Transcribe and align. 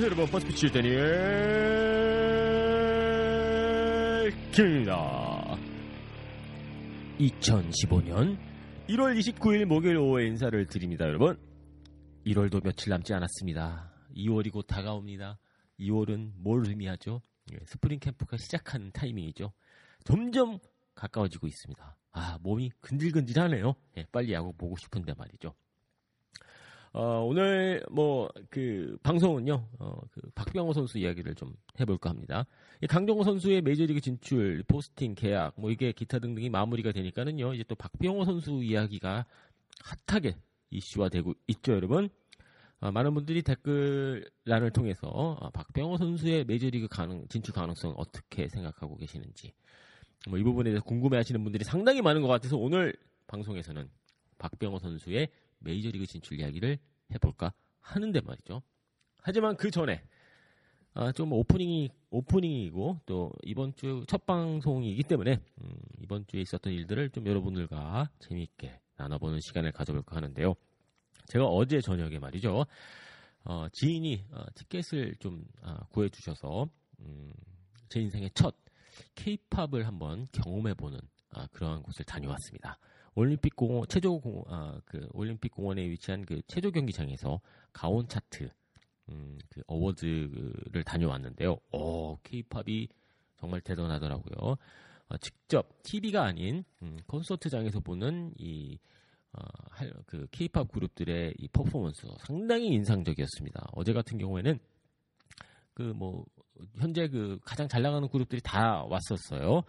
안녕하세요 0.00 0.16
여러분 0.16 0.32
퍼스트 0.32 0.60
피치 0.60 0.72
다니엘 0.72 1.02
김입니다. 4.50 5.58
2015년 7.18 8.38
1월 8.88 9.18
29일 9.18 9.66
목요일 9.66 9.98
오후에 9.98 10.26
인사를 10.28 10.66
드립니다 10.68 11.04
여러분. 11.04 11.38
1월도 12.24 12.64
며칠 12.64 12.88
남지 12.88 13.12
않았습니다. 13.12 13.92
2월이 14.16 14.50
곧 14.50 14.62
다가옵니다. 14.62 15.38
2월은 15.78 16.32
뭘 16.36 16.66
의미하죠? 16.66 17.20
예, 17.52 17.58
스프링 17.66 17.98
캠프가 17.98 18.38
시작하는 18.38 18.90
타이밍이죠. 18.92 19.52
점점 20.04 20.60
가까워지고 20.94 21.46
있습니다. 21.46 21.98
아 22.12 22.38
몸이 22.40 22.70
근질근질하네요. 22.80 23.74
예, 23.98 24.06
빨리 24.10 24.32
야구 24.32 24.54
보고 24.54 24.76
싶은데 24.78 25.12
말이죠 25.12 25.54
어, 26.92 27.22
오늘 27.24 27.82
뭐 27.90 28.28
그 28.50 28.98
방송은요, 29.04 29.68
어, 29.78 30.00
그 30.10 30.20
박병호 30.34 30.72
선수 30.72 30.98
이야기를 30.98 31.34
좀 31.36 31.54
해볼까 31.78 32.10
합니다. 32.10 32.46
이 32.82 32.86
강정호 32.86 33.22
선수의 33.22 33.62
메이저리그 33.62 34.00
진출, 34.00 34.64
포스팅, 34.66 35.14
계약, 35.14 35.54
뭐 35.56 35.70
이게 35.70 35.92
기타 35.92 36.18
등등이 36.18 36.50
마무리가 36.50 36.90
되니까는요, 36.92 37.54
이제 37.54 37.64
또 37.68 37.74
박병호 37.76 38.24
선수 38.24 38.62
이야기가 38.62 39.24
핫하게 40.08 40.36
이슈화되고 40.70 41.34
있죠, 41.48 41.72
여러분. 41.74 42.08
어, 42.80 42.90
많은 42.90 43.14
분들이 43.14 43.42
댓글란을 43.42 44.70
통해서 44.72 45.06
어, 45.08 45.50
박병호 45.50 45.96
선수의 45.98 46.44
메이저리그 46.46 46.88
가능, 46.88 47.26
진출 47.28 47.54
가능성 47.54 47.94
어떻게 47.96 48.48
생각하고 48.48 48.96
계시는지 48.96 49.52
뭐 50.28 50.38
이 50.38 50.42
부분에 50.42 50.70
대해서 50.70 50.84
궁금해하시는 50.84 51.42
분들이 51.44 51.64
상당히 51.64 52.02
많은 52.02 52.22
것 52.22 52.28
같아서 52.28 52.56
오늘 52.56 52.94
방송에서는 53.26 53.88
박병호 54.38 54.78
선수의 54.78 55.28
메이저리그 55.60 56.06
진출 56.06 56.40
이야기를 56.40 56.78
해볼까 57.14 57.52
하는데 57.80 58.20
말이죠. 58.20 58.62
하지만 59.22 59.56
그 59.56 59.70
전에 59.70 60.02
아, 60.92 61.12
좀 61.12 61.32
오프닝이 61.32 61.88
오프닝이고 62.10 63.00
또 63.06 63.32
이번 63.44 63.74
주 63.76 64.04
첫 64.08 64.26
방송이기 64.26 65.04
때문에 65.04 65.40
음, 65.62 65.72
이번 66.00 66.26
주에 66.26 66.40
있었던 66.40 66.72
일들을 66.72 67.10
좀 67.10 67.26
여러분들과 67.26 68.10
재미있게 68.18 68.80
나눠보는 68.96 69.38
시간을 69.40 69.72
가져볼까 69.72 70.16
하는데요. 70.16 70.54
제가 71.26 71.44
어제 71.46 71.80
저녁에 71.80 72.18
말이죠. 72.18 72.66
어, 73.44 73.66
지인이 73.72 74.24
어, 74.32 74.44
티켓을 74.54 75.14
좀 75.20 75.44
아, 75.62 75.78
구해주셔서 75.90 76.68
음, 77.00 77.32
제 77.88 78.00
인생의 78.00 78.30
첫 78.34 78.56
K-팝을 79.14 79.86
한번 79.86 80.26
경험해보는 80.32 80.98
아, 81.30 81.46
그러한 81.52 81.82
곳을 81.82 82.04
다녀왔습니다. 82.04 82.78
올림픽 83.20 83.54
공원 83.54 83.86
체조 83.88 84.18
공 84.18 84.42
아, 84.48 84.80
그 84.86 85.06
올림픽 85.12 85.50
공원에 85.52 85.88
위치한 85.88 86.24
그 86.24 86.40
체조 86.46 86.70
경기장에서 86.70 87.40
가온 87.72 88.08
차트 88.08 88.48
음, 89.10 89.38
그 89.50 89.62
어워드를 89.66 90.84
다녀왔는데요. 90.84 91.58
어, 91.72 92.16
케이팝이 92.22 92.88
정말 93.38 93.60
대단하더라고요. 93.60 94.56
어, 95.08 95.16
직접 95.18 95.82
TV가 95.82 96.24
아닌 96.24 96.64
음, 96.82 96.96
콘서트장에서 97.06 97.80
보는 97.80 98.32
이 98.38 98.78
어, 99.32 99.42
그 100.06 100.26
케이팝 100.30 100.72
그룹들의 100.72 101.34
이 101.38 101.48
퍼포먼스 101.48 102.06
상당히 102.20 102.68
인상적이었습니다. 102.68 103.68
어제 103.72 103.92
같은 103.92 104.18
경우에는 104.18 104.58
그 105.74 105.92
뭐 105.94 106.24
현재 106.78 107.08
그 107.08 107.38
가장 107.44 107.68
잘 107.68 107.82
나가는 107.82 108.06
그룹들이 108.08 108.40
다 108.42 108.84
왔었어요. 108.84 109.62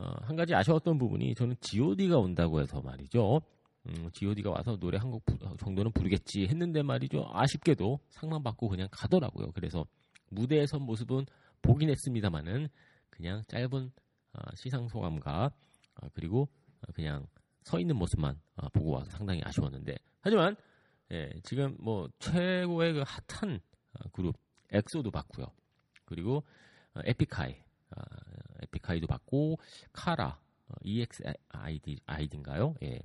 어, 0.00 0.14
한 0.22 0.34
가지 0.34 0.54
아쉬웠던 0.54 0.96
부분이 0.96 1.34
저는 1.34 1.56
G.O.D가 1.60 2.16
온다고 2.18 2.60
해서 2.60 2.80
말이죠. 2.80 3.42
음, 3.86 4.10
G.O.D가 4.12 4.50
와서 4.50 4.76
노래 4.78 4.96
한 4.98 5.10
곡 5.10 5.22
정도는 5.58 5.92
부르겠지 5.92 6.46
했는데 6.48 6.82
말이죠. 6.82 7.28
아쉽게도 7.32 7.98
상만 8.08 8.42
받고 8.42 8.68
그냥 8.68 8.88
가더라고요. 8.90 9.52
그래서 9.52 9.84
무대에 10.30 10.66
선 10.66 10.82
모습은 10.82 11.26
보긴 11.60 11.90
했습니다만은 11.90 12.68
그냥 13.10 13.42
짧은 13.48 13.90
어, 14.32 14.40
시상 14.54 14.88
소감과 14.88 15.50
어, 16.00 16.08
그리고 16.14 16.48
그냥 16.94 17.26
서 17.64 17.78
있는 17.78 17.96
모습만 17.96 18.40
어, 18.56 18.68
보고 18.70 18.92
와서 18.92 19.10
상당히 19.10 19.42
아쉬웠는데 19.44 19.96
하지만 20.22 20.56
예, 21.12 21.30
지금 21.42 21.76
뭐 21.78 22.08
최고의 22.20 22.94
그 22.94 23.04
핫한 23.06 23.60
어, 23.98 24.08
그룹 24.12 24.36
엑소도 24.70 25.10
봤고요. 25.10 25.46
그리고 26.06 26.44
어, 26.94 27.00
에픽하이 27.04 27.54
아, 27.90 28.02
에픽하이도 28.62 29.06
받고 29.06 29.58
카라 29.92 30.38
어, 30.68 30.74
EXID 30.82 32.00
아이디인가요? 32.06 32.74
예. 32.82 33.00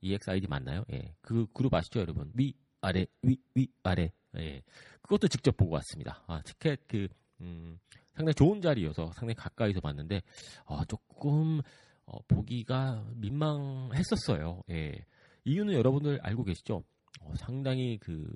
EXID 0.00 0.46
맞나요? 0.48 0.84
예. 0.92 1.14
그 1.22 1.46
그룹 1.52 1.72
아시죠, 1.74 2.00
여러분? 2.00 2.30
위 2.34 2.54
아래 2.80 3.06
위 3.22 3.36
위 3.54 3.68
아래. 3.82 4.12
예. 4.36 4.62
그것도 5.02 5.28
직접 5.28 5.56
보고 5.56 5.72
왔습니다. 5.74 6.22
아, 6.26 6.42
티켓 6.42 6.80
그 6.88 7.08
음, 7.40 7.78
상당히 8.14 8.34
좋은 8.34 8.60
자리여서 8.60 9.06
상당히 9.12 9.34
가까이서 9.34 9.80
봤는데 9.80 10.22
어, 10.64 10.84
조금 10.84 11.60
어, 12.06 12.18
보기가 12.28 13.04
민망했었어요. 13.16 14.62
예. 14.70 14.92
이유는 15.44 15.74
여러분들 15.74 16.20
알고 16.22 16.44
계시죠? 16.44 16.82
어, 17.20 17.32
상당히 17.36 17.98
그 17.98 18.26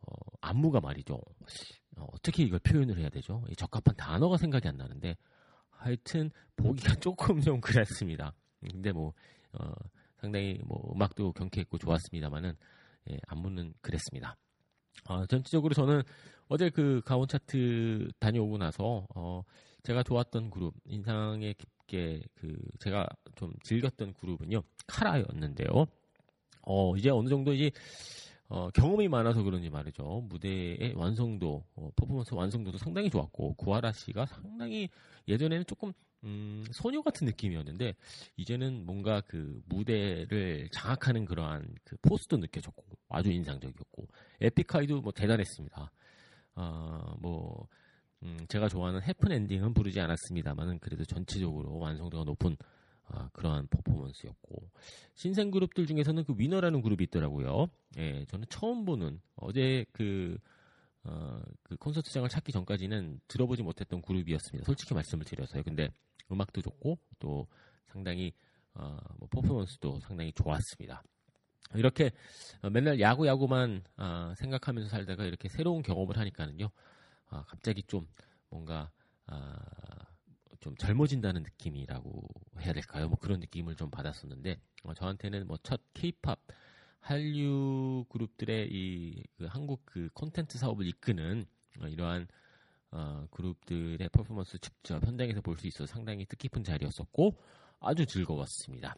어, 0.00 0.14
안무가 0.42 0.80
말이죠. 0.80 1.18
어, 1.96 2.06
떻게 2.22 2.42
이걸 2.44 2.58
표현을 2.60 2.98
해야 2.98 3.08
되죠? 3.08 3.42
적합한 3.56 3.96
단어가 3.96 4.36
생각이 4.36 4.68
안 4.68 4.76
나는데 4.76 5.16
하여튼 5.84 6.30
보기가 6.56 6.94
조금 7.00 7.40
좀 7.40 7.60
그랬습니다. 7.60 8.34
근데 8.60 8.90
뭐 8.90 9.12
어, 9.52 9.72
상당히 10.16 10.58
뭐 10.64 10.82
음악도 10.94 11.32
경쾌했고 11.32 11.76
좋았습니다만은 11.76 12.56
예, 13.10 13.18
안무는 13.28 13.74
그랬습니다. 13.82 14.34
어, 15.06 15.26
전체적으로 15.26 15.74
저는 15.74 16.02
어제 16.48 16.70
그 16.70 17.02
가온 17.04 17.28
차트 17.28 18.08
다녀오고 18.18 18.56
나서 18.56 19.06
어, 19.14 19.42
제가 19.82 20.02
좋았던 20.02 20.48
그룹 20.48 20.74
인상에 20.86 21.52
깊게 21.52 22.22
그 22.34 22.56
제가 22.78 23.06
좀 23.34 23.52
즐겼던 23.62 24.14
그룹은요 24.14 24.62
카라였는데요. 24.86 25.84
어, 26.62 26.96
이제 26.96 27.10
어느 27.10 27.28
정도 27.28 27.52
이제 27.52 27.70
어, 28.48 28.70
경험이 28.70 29.08
많아서 29.08 29.42
그런지 29.42 29.70
말이죠. 29.70 30.26
무대의 30.28 30.94
완성도, 30.94 31.64
어, 31.74 31.90
퍼포먼스 31.96 32.34
완성도도 32.34 32.78
상당히 32.78 33.08
좋았고, 33.08 33.54
구하라 33.54 33.92
씨가 33.92 34.26
상당히 34.26 34.88
예전에는 35.26 35.64
조금, 35.66 35.92
음, 36.24 36.64
소녀 36.70 37.02
같은 37.02 37.26
느낌이었는데, 37.26 37.94
이제는 38.36 38.84
뭔가 38.84 39.22
그 39.22 39.62
무대를 39.66 40.68
장악하는 40.72 41.24
그러한 41.24 41.74
그 41.84 41.96
포스도 42.02 42.36
느껴졌고, 42.36 42.84
아주 43.08 43.30
인상적이었고, 43.30 44.08
에픽하이도 44.42 45.00
뭐 45.00 45.12
대단했습니다. 45.12 45.90
어, 46.56 47.16
뭐, 47.20 47.66
음, 48.22 48.38
제가 48.48 48.68
좋아하는 48.68 49.02
해픈 49.02 49.32
엔딩은 49.32 49.72
부르지 49.72 50.00
않았습니다만은 50.00 50.78
그래도 50.80 51.04
전체적으로 51.04 51.78
완성도가 51.78 52.24
높은 52.24 52.56
아, 53.06 53.28
그러한 53.32 53.68
퍼포먼스였고 53.68 54.70
신생 55.14 55.50
그룹들 55.50 55.86
중에서는 55.86 56.24
그 56.24 56.34
위너라는 56.36 56.82
그룹이 56.82 57.04
있더라고요. 57.04 57.68
예, 57.98 58.24
저는 58.26 58.46
처음 58.48 58.84
보는 58.84 59.20
어제 59.36 59.84
그, 59.92 60.38
어, 61.04 61.40
그 61.62 61.76
콘서트장을 61.76 62.28
찾기 62.28 62.52
전까지는 62.52 63.20
들어보지 63.28 63.62
못했던 63.62 64.00
그룹이었습니다. 64.00 64.64
솔직히 64.64 64.94
말씀을 64.94 65.24
드려서요. 65.24 65.62
근데 65.62 65.88
음악도 66.32 66.62
좋고 66.62 66.98
또 67.18 67.46
상당히 67.86 68.32
어, 68.74 68.98
뭐 69.18 69.28
퍼포먼스도 69.30 70.00
상당히 70.00 70.32
좋았습니다. 70.32 71.02
이렇게 71.74 72.10
어, 72.62 72.70
맨날 72.70 73.00
야구 73.00 73.26
야구만 73.26 73.82
아, 73.96 74.34
생각하면서 74.36 74.88
살다가 74.88 75.24
이렇게 75.24 75.48
새로운 75.48 75.82
경험을 75.82 76.18
하니까는요. 76.18 76.70
아, 77.30 77.44
갑자기 77.46 77.82
좀 77.84 78.06
뭔가 78.48 78.90
아, 79.26 79.58
좀 80.64 80.74
젊어진다는 80.76 81.42
느낌이라고 81.42 82.22
해야 82.62 82.72
될까요? 82.72 83.08
뭐 83.08 83.18
그런 83.18 83.40
느낌을 83.40 83.76
좀 83.76 83.90
받았었는데 83.90 84.58
어, 84.84 84.94
저한테는 84.94 85.46
뭐첫 85.46 85.80
K-팝 85.94 86.40
한류 87.00 88.06
그룹들의 88.08 88.68
이 88.72 89.22
그 89.36 89.44
한국 89.46 89.82
그 89.84 90.08
콘텐츠 90.14 90.56
사업을 90.58 90.86
이끄는 90.86 91.44
어, 91.82 91.86
이러한 91.88 92.26
어, 92.92 93.26
그룹들의 93.30 94.08
퍼포먼스 94.10 94.58
직접 94.58 95.04
현장에서 95.06 95.42
볼 95.42 95.58
수 95.58 95.66
있어 95.66 95.86
상당히 95.86 96.24
뜻깊은 96.24 96.64
자리였었고 96.64 97.36
아주 97.80 98.06
즐거웠습니다. 98.06 98.96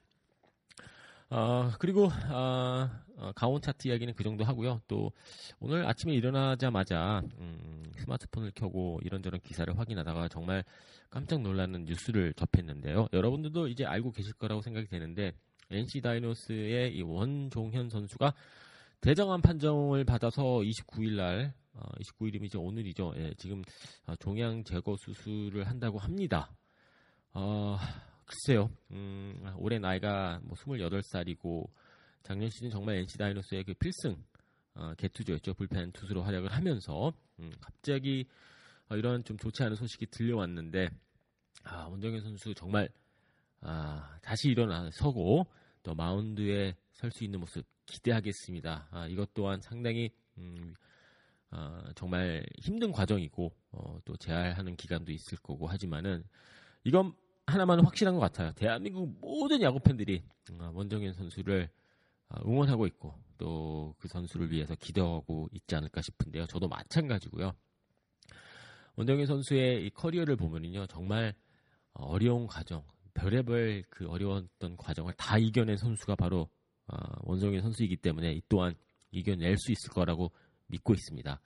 어, 1.29 1.71
그리고 1.81 2.09
어, 2.31 2.89
어, 3.17 3.33
가온 3.35 3.61
차트 3.61 3.89
이야기는 3.89 4.15
그 4.15 4.23
정도 4.23 4.45
하고요. 4.45 4.81
또 4.87 5.11
오늘 5.59 5.87
아침에 5.87 6.15
일어나자마자 6.15 7.23
음, 7.39 7.83
스마트폰을 7.97 8.53
켜고 8.55 9.01
이런저런 9.03 9.41
기사를 9.41 9.77
확인하다가 9.77 10.29
정말 10.29 10.65
깜짝 11.11 11.41
놀라는 11.41 11.85
뉴스를 11.85 12.35
접했는데요. 12.35 13.09
여러분들도 13.13 13.69
이제 13.69 13.85
알고 13.85 14.13
계실 14.13 14.35
거라고 14.35 14.61
생각이 14.61 14.87
되는데 14.87 15.33
NC 15.71 16.01
다이노스의 16.01 16.95
이 16.95 17.03
원종현 17.03 17.91
선수가 17.91 18.33
대정한 19.01 19.43
판정을 19.43 20.05
받아서 20.05 20.43
29일 20.43 21.17
날 21.17 21.55
어, 21.75 21.83
29일이면 22.01 22.45
이제 22.45 22.57
오늘이죠. 22.57 23.15
예, 23.17 23.35
지금 23.37 23.63
어, 24.07 24.15
종양 24.17 24.63
제거 24.63 24.97
수술을 24.97 25.67
한다고 25.67 25.99
합니다. 25.99 26.55
어, 27.33 27.77
글쎄요. 28.27 28.71
음, 28.91 29.55
올해 29.57 29.79
나이가 29.79 30.41
뭐 30.43 30.57
28살이고 30.57 31.69
작년 32.23 32.51
시즌 32.51 32.71
정말 32.71 32.97
NC 32.97 33.19
다이노스의 33.19 33.65
그 33.65 33.75
필승 33.75 34.17
어, 34.75 34.95
개투조였죠. 34.99 35.55
불펜 35.55 35.93
투수로 35.93 36.23
활약을 36.23 36.53
하면서 36.53 37.13
음, 37.39 37.53
갑자기 37.61 38.27
어, 38.89 38.97
이런 38.97 39.25
좀 39.25 39.39
좋지 39.39 39.63
않은 39.63 39.77
소식이 39.77 40.07
들려왔는데 40.07 40.89
아, 41.65 41.87
원정현 41.87 42.21
선수 42.21 42.53
정말 42.55 42.89
아, 43.61 44.19
다시 44.23 44.49
일어나서고 44.49 45.47
또 45.83 45.95
마운드에 45.95 46.75
설 46.93 47.11
수 47.13 47.25
있는 47.25 47.41
모습 47.41 47.65
기대하겠습니다. 47.87 48.89
아, 48.91 49.07
이것 49.07 49.33
또한 49.35 49.61
상당히 49.61 50.11
음, 50.39 50.75
어, 51.53 51.81
정말 51.95 52.45
힘든 52.59 52.91
과정이고 52.91 53.53
어, 53.71 53.99
또 54.05 54.17
재활하는 54.17 54.75
기간도 54.77 55.13
있을 55.13 55.39
거고 55.39 55.69
하지만은 55.69 56.25
이건 56.85 57.15
하나만 57.47 57.85
확실한 57.85 58.15
것 58.15 58.21
같아요. 58.21 58.53
대한민국 58.53 59.19
모든 59.21 59.63
야구 59.63 59.79
팬들이 59.81 60.23
어, 60.53 60.71
원정현 60.75 61.15
선수를 61.15 61.69
어, 62.29 62.41
응원하고 62.45 62.87
있고 62.87 63.15
또 63.39 63.77
그 63.99 64.09
선수를 64.09 64.51
위해서 64.51 64.75
기도하고 64.75 65.49
있지 65.53 65.75
않을까 65.75 66.01
싶은데요. 66.03 66.47
저도 66.47 66.69
마찬가지고요. 66.69 67.53
원정현 68.97 69.27
선수의 69.27 69.87
이 69.87 69.91
커리어를 69.91 70.37
보면은요 70.37 70.87
정말 70.87 71.35
어려운 71.93 72.47
과정, 72.47 72.83
별의별 73.15 73.85
그 73.91 74.09
어려웠던 74.09 74.77
과정을 74.77 75.15
다 75.15 75.39
이겨낸 75.39 75.77
선수가 75.77 76.17
바로 76.17 76.49
어, 76.89 76.97
원정현 77.23 77.63
선수이기 77.63 77.97
때문에 77.97 78.33
이 78.33 78.43
또한 78.49 78.75
이겨낼 79.11 79.57
수 79.59 79.73
있을 79.73 79.91
거라고 79.91 80.31
믿고 80.69 80.95
있습니다. 80.95 81.41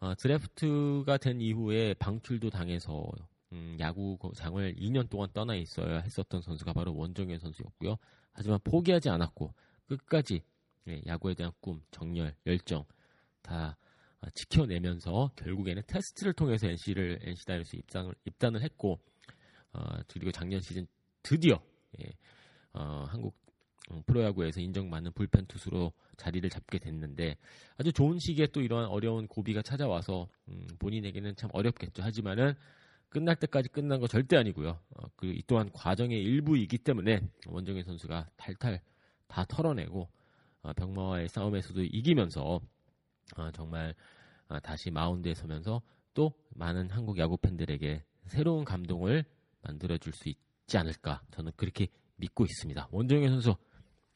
어, 0.00 0.14
드래프트가 0.16 1.16
된 1.18 1.40
이후에 1.40 1.94
방출도 1.94 2.50
당해서 2.50 3.10
음, 3.54 3.76
야구장을 3.78 4.74
2년 4.74 5.08
동안 5.08 5.28
떠나 5.32 5.54
있어야 5.54 6.00
했었던 6.00 6.42
선수가 6.42 6.72
바로 6.72 6.94
원정현 6.96 7.38
선수였고요. 7.38 7.96
하지만 8.32 8.58
포기하지 8.64 9.08
않았고 9.10 9.54
끝까지 9.86 10.42
예, 10.88 11.00
야구에 11.06 11.34
대한 11.34 11.52
꿈, 11.60 11.80
정열, 11.92 12.34
열정 12.46 12.84
다 13.42 13.76
어, 14.20 14.28
지켜내면서 14.34 15.30
결국에는 15.36 15.82
테스트를 15.86 16.32
통해서 16.32 16.66
NC를 16.66 17.20
NC 17.22 17.46
다이너스 17.46 17.76
입장을 17.76 18.12
입단을 18.24 18.60
했고 18.62 18.98
어, 19.72 19.80
그리고 20.08 20.32
작년 20.32 20.60
시즌 20.60 20.86
드디어 21.22 21.62
예, 22.00 22.12
어, 22.72 23.06
한국 23.08 23.36
음, 23.92 24.02
프로야구에서 24.06 24.60
인정받는 24.60 25.12
불펜 25.12 25.46
투수로 25.46 25.92
자리를 26.16 26.48
잡게 26.50 26.78
됐는데 26.78 27.36
아주 27.76 27.92
좋은 27.92 28.18
시기에 28.18 28.48
또 28.48 28.62
이러한 28.62 28.86
어려운 28.88 29.28
고비가 29.28 29.62
찾아와서 29.62 30.28
음, 30.48 30.66
본인에게는 30.80 31.36
참 31.36 31.50
어렵겠죠. 31.52 32.02
하지만은 32.02 32.54
끝날 33.14 33.36
때까지 33.36 33.68
끝난 33.68 34.00
거 34.00 34.08
절대 34.08 34.36
아니고요. 34.36 34.70
어, 34.70 35.06
그이 35.14 35.44
또한 35.46 35.70
과정의 35.72 36.20
일부이기 36.20 36.78
때문에 36.78 37.20
원정현 37.46 37.84
선수가 37.84 38.28
탈탈 38.36 38.80
다 39.28 39.44
털어내고 39.44 40.08
어, 40.62 40.72
병마와의 40.72 41.28
싸움에서도 41.28 41.84
이기면서 41.84 42.60
어, 43.36 43.50
정말 43.52 43.94
어, 44.48 44.58
다시 44.58 44.90
마운드에 44.90 45.32
서면서 45.34 45.80
또 46.12 46.32
많은 46.56 46.90
한국 46.90 47.16
야구 47.18 47.36
팬들에게 47.36 48.02
새로운 48.26 48.64
감동을 48.64 49.24
만들어 49.62 49.96
줄 49.96 50.12
수 50.12 50.28
있지 50.28 50.76
않을까 50.76 51.22
저는 51.30 51.52
그렇게 51.56 51.86
믿고 52.16 52.44
있습니다. 52.44 52.88
원정현 52.90 53.30
선수 53.30 53.54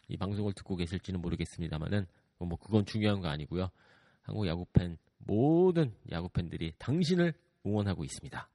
이 0.09 0.17
방송을 0.17 0.55
듣고 0.55 0.75
계실지는 0.75 1.21
모르겠습니다만은 1.21 2.05
뭐 2.39 2.59
그건 2.59 2.85
중요한 2.85 3.21
거 3.21 3.29
아니고요. 3.29 3.71
한국 4.23 4.49
야구 4.49 4.67
팬 4.73 4.99
모든 5.19 5.95
야구 6.11 6.29
팬들이 6.29 6.73
당신을 6.79 7.33
응원하고 7.65 8.03
있습니다. 8.03 8.49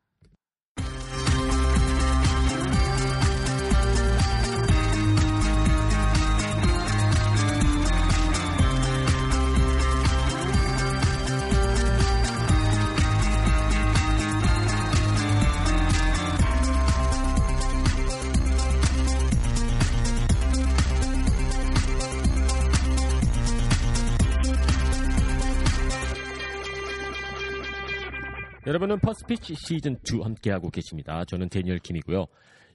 여러분은 28.73 28.97
퍼스트 29.01 29.37
피치 29.37 29.53
시즌 29.53 29.99
2 30.03 30.21
함께하고 30.23 30.71
계십니다. 30.71 31.23
저는 31.25 31.47
다니엘 31.49 31.77
킴이고요. 31.77 32.25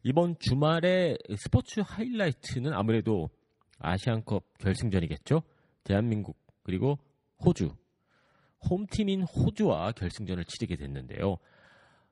이번 0.04 0.36
주말에 0.38 1.16
스포츠 1.36 1.80
하이라이트는 1.84 2.72
아무래도 2.72 3.30
아시안컵 3.80 4.58
결승전이겠죠. 4.58 5.42
대한민국 5.82 6.38
그리고 6.62 7.00
호주 7.44 7.74
홈팀인 8.70 9.22
호주와 9.22 9.90
결승전을 9.90 10.44
치르게 10.44 10.76
됐는데요. 10.76 11.36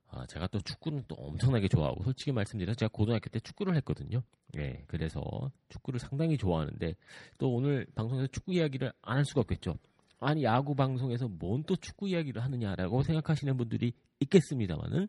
아, 0.08 0.26
제가 0.26 0.48
또 0.48 0.58
축구는 0.58 1.04
또 1.06 1.14
엄청나게 1.14 1.68
좋아하고 1.68 2.02
솔직히 2.02 2.32
말씀드려서 2.32 2.74
제가 2.74 2.90
고등학교 2.92 3.30
때 3.30 3.38
축구를 3.38 3.76
했거든요. 3.76 4.20
예, 4.56 4.82
그래서 4.88 5.22
축구를 5.68 6.00
상당히 6.00 6.36
좋아하는데 6.36 6.92
또 7.38 7.54
오늘 7.54 7.86
방송에서 7.94 8.26
축구 8.32 8.52
이야기를 8.52 8.92
안 9.02 9.18
할 9.18 9.24
수가 9.24 9.42
없겠죠. 9.42 9.78
아니 10.18 10.44
야구 10.44 10.74
방송에서 10.74 11.28
뭔 11.28 11.62
또 11.66 11.76
축구 11.76 12.08
이야기를 12.08 12.42
하느냐라고 12.42 13.02
생각하시는 13.02 13.56
분들이 13.56 13.92
있겠습니다만은 14.20 15.08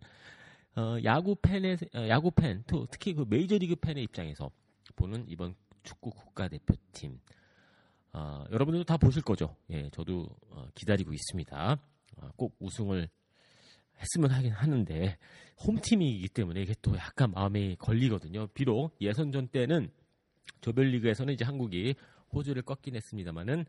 어, 0.75 0.97
야구 1.03 1.35
팬의 1.35 1.77
어, 1.95 2.07
야구 2.07 2.31
팬, 2.31 2.63
또 2.67 2.85
특히 2.91 3.13
그 3.13 3.25
메이저리그 3.27 3.75
팬의 3.75 4.03
입장에서 4.03 4.51
보는 4.95 5.25
이번 5.27 5.55
축구 5.83 6.09
국가대표팀 6.11 7.19
어, 8.13 8.45
여러분들도 8.51 8.83
다 8.85 8.97
보실 8.97 9.21
거죠. 9.21 9.55
예, 9.69 9.89
저도 9.91 10.27
어, 10.49 10.67
기다리고 10.75 11.13
있습니다. 11.13 11.79
어, 12.17 12.29
꼭 12.35 12.55
우승을 12.59 13.07
했으면 13.99 14.31
하긴 14.31 14.51
하는데 14.51 15.17
홈팀이기 15.65 16.29
때문에 16.29 16.61
이게 16.61 16.73
또 16.81 16.95
약간 16.97 17.31
마음에 17.31 17.75
걸리거든요. 17.75 18.47
비록 18.47 18.95
예선전 19.01 19.47
때는 19.47 19.89
조별리그에서는 20.61 21.33
이제 21.33 21.45
한국이 21.45 21.95
호주를 22.33 22.61
꺾긴 22.61 22.95
했습니다만은 22.95 23.65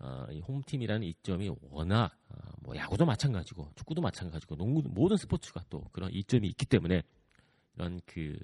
어, 0.00 0.26
이 0.30 0.40
홈팀이라는 0.40 1.06
이점이 1.06 1.50
워낙 1.70 2.12
어, 2.28 2.36
뭐 2.62 2.76
야구도 2.76 3.04
마찬가지고 3.04 3.72
축구도 3.74 4.00
마찬가지고 4.00 4.56
농구 4.56 4.82
모든 4.88 5.16
스포츠가 5.16 5.64
또 5.68 5.82
그런 5.92 6.12
이점이 6.12 6.46
있기 6.48 6.66
때문에 6.66 7.02
이런 7.74 8.00
그 8.06 8.38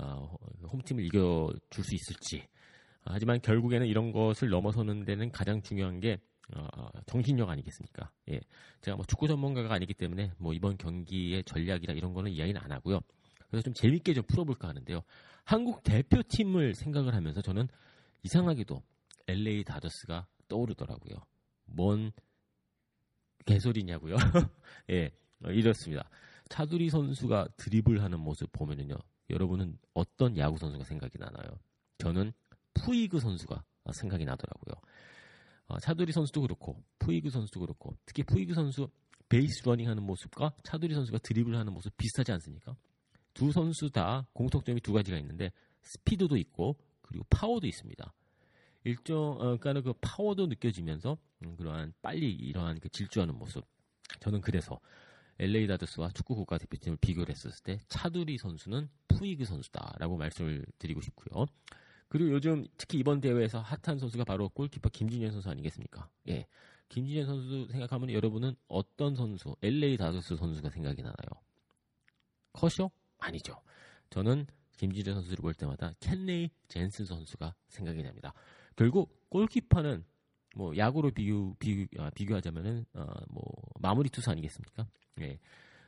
어, 0.00 0.36
홈팀을 0.72 1.04
이겨줄 1.04 1.84
수 1.84 1.94
있을지 1.94 2.48
어, 3.04 3.10
하지만 3.10 3.40
결국에는 3.40 3.86
이런 3.86 4.12
것을 4.12 4.50
넘어서는 4.50 5.04
데는 5.04 5.32
가장 5.32 5.62
중요한 5.62 5.98
게 5.98 6.18
어, 6.54 6.88
정신력 7.06 7.48
아니겠습니까? 7.48 8.10
예, 8.30 8.40
제가 8.82 8.96
뭐 8.96 9.06
축구 9.06 9.26
전문가가 9.26 9.74
아니기 9.74 9.94
때문에 9.94 10.32
뭐 10.38 10.52
이번 10.52 10.76
경기의 10.76 11.44
전략이나 11.44 11.92
이런 11.94 12.12
거는 12.12 12.30
이야기는 12.30 12.60
안 12.60 12.70
하고요. 12.70 13.00
그래서 13.48 13.64
좀 13.64 13.74
재밌게 13.74 14.14
좀 14.14 14.24
풀어볼까 14.24 14.68
하는데요. 14.68 15.02
한국 15.44 15.82
대표팀을 15.82 16.74
생각을 16.74 17.14
하면서 17.14 17.40
저는 17.40 17.68
이상하게도 18.22 18.82
LA 19.28 19.64
다저스가 19.64 20.26
떠오르더라고요. 20.48 21.16
뭔 21.66 22.12
개소리냐고요? 23.44 24.16
예, 24.90 25.10
어, 25.44 25.50
이렇습니다. 25.50 26.08
차두리 26.48 26.90
선수가 26.90 27.48
드리블하는 27.56 28.20
모습 28.20 28.50
보면은요, 28.52 28.96
여러분은 29.30 29.78
어떤 29.94 30.36
야구 30.36 30.58
선수가 30.58 30.84
생각이 30.84 31.18
나나요? 31.18 31.58
저는 31.98 32.32
푸이그 32.74 33.20
선수가 33.20 33.64
어, 33.84 33.92
생각이 33.92 34.24
나더라고요. 34.24 34.74
어, 35.68 35.78
차두리 35.78 36.12
선수도 36.12 36.42
그렇고 36.42 36.82
푸이그 36.98 37.30
선수도 37.30 37.60
그렇고 37.60 37.96
특히 38.04 38.22
푸이그 38.22 38.54
선수 38.54 38.88
베이스 39.28 39.62
러닝 39.64 39.88
하는 39.88 40.02
모습과 40.02 40.52
차두리 40.62 40.94
선수가 40.94 41.18
드리블 41.18 41.56
하는 41.56 41.72
모습 41.72 41.96
비슷하지 41.96 42.32
않습니까? 42.32 42.76
두 43.32 43.50
선수 43.50 43.88
다 43.90 44.26
공통점이 44.34 44.80
두 44.80 44.92
가지가 44.92 45.16
있는데 45.18 45.52
스피드도 45.82 46.36
있고 46.36 46.76
그리고 47.00 47.24
파워도 47.30 47.66
있습니다. 47.66 48.12
일정 48.84 49.18
어, 49.18 49.36
그러니까는 49.38 49.82
그 49.82 49.92
파워도 50.00 50.46
느껴지면서 50.46 51.16
음, 51.44 51.56
그러한 51.56 51.94
빨리 52.02 52.30
이러한 52.32 52.80
그 52.80 52.88
질주하는 52.88 53.36
모습. 53.36 53.64
저는 54.20 54.40
그래서 54.40 54.80
LA 55.38 55.66
다저스와 55.66 56.10
축구 56.10 56.34
국가 56.34 56.58
대표팀을 56.58 56.98
비교를 57.00 57.34
했었을 57.34 57.62
때 57.64 57.78
차두리 57.88 58.38
선수는 58.38 58.88
푸이그 59.08 59.44
선수다라고 59.44 60.16
말씀을 60.16 60.64
드리고 60.78 61.00
싶고요. 61.00 61.46
그리고 62.08 62.30
요즘 62.32 62.66
특히 62.76 62.98
이번 62.98 63.20
대회에서 63.20 63.60
핫한 63.60 63.98
선수가 63.98 64.24
바로 64.24 64.50
골키퍼 64.50 64.90
김진현 64.90 65.32
선수 65.32 65.48
아니겠습니까? 65.48 66.08
예. 66.28 66.46
김진현 66.90 67.24
선수 67.24 67.68
생각하면 67.72 68.12
여러분은 68.12 68.54
어떤 68.68 69.16
선수, 69.16 69.56
LA 69.62 69.96
다저스 69.96 70.36
선수가 70.36 70.68
생각이 70.68 71.00
나나요? 71.00 71.28
커쇼? 72.52 72.90
아니죠. 73.18 73.62
저는 74.10 74.46
김진현 74.76 75.14
선수를 75.14 75.38
볼 75.40 75.54
때마다 75.54 75.94
켄레이 76.00 76.50
젠슨 76.68 77.06
선수가 77.06 77.54
생각이 77.68 78.02
납니다. 78.02 78.34
결국 78.76 79.28
골키퍼는 79.30 80.04
뭐 80.56 80.76
야구로 80.76 81.10
비교, 81.10 81.54
비교 81.54 82.02
아, 82.02 82.10
비교하자면은 82.10 82.84
어, 82.94 83.06
뭐 83.28 83.44
마무리 83.80 84.08
투수 84.10 84.30
아니겠습니까? 84.30 84.86
예. 85.20 85.38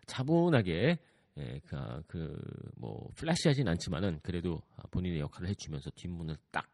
차분하게 0.06 0.98
예, 1.36 1.60
그, 1.66 2.02
그, 2.06 2.40
뭐, 2.76 3.10
플래시하진 3.16 3.66
않지만은, 3.66 4.20
그래도 4.22 4.62
본인의 4.92 5.18
역할을 5.20 5.48
해주면서 5.48 5.90
뒷문을 5.96 6.36
딱 6.52 6.70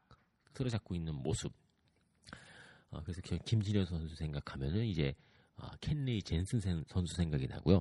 틀어잡고 0.53 0.95
있는 0.95 1.15
모습. 1.15 1.51
어, 2.91 3.01
그래서 3.03 3.23
김진현 3.23 3.87
선수 3.87 4.15
생각하면은, 4.17 4.85
이제, 4.85 5.15
아, 5.57 5.71
켄리 5.81 6.23
젠슨 6.23 6.61
선수 6.89 7.15
생각이 7.17 7.47
나고요. 7.47 7.81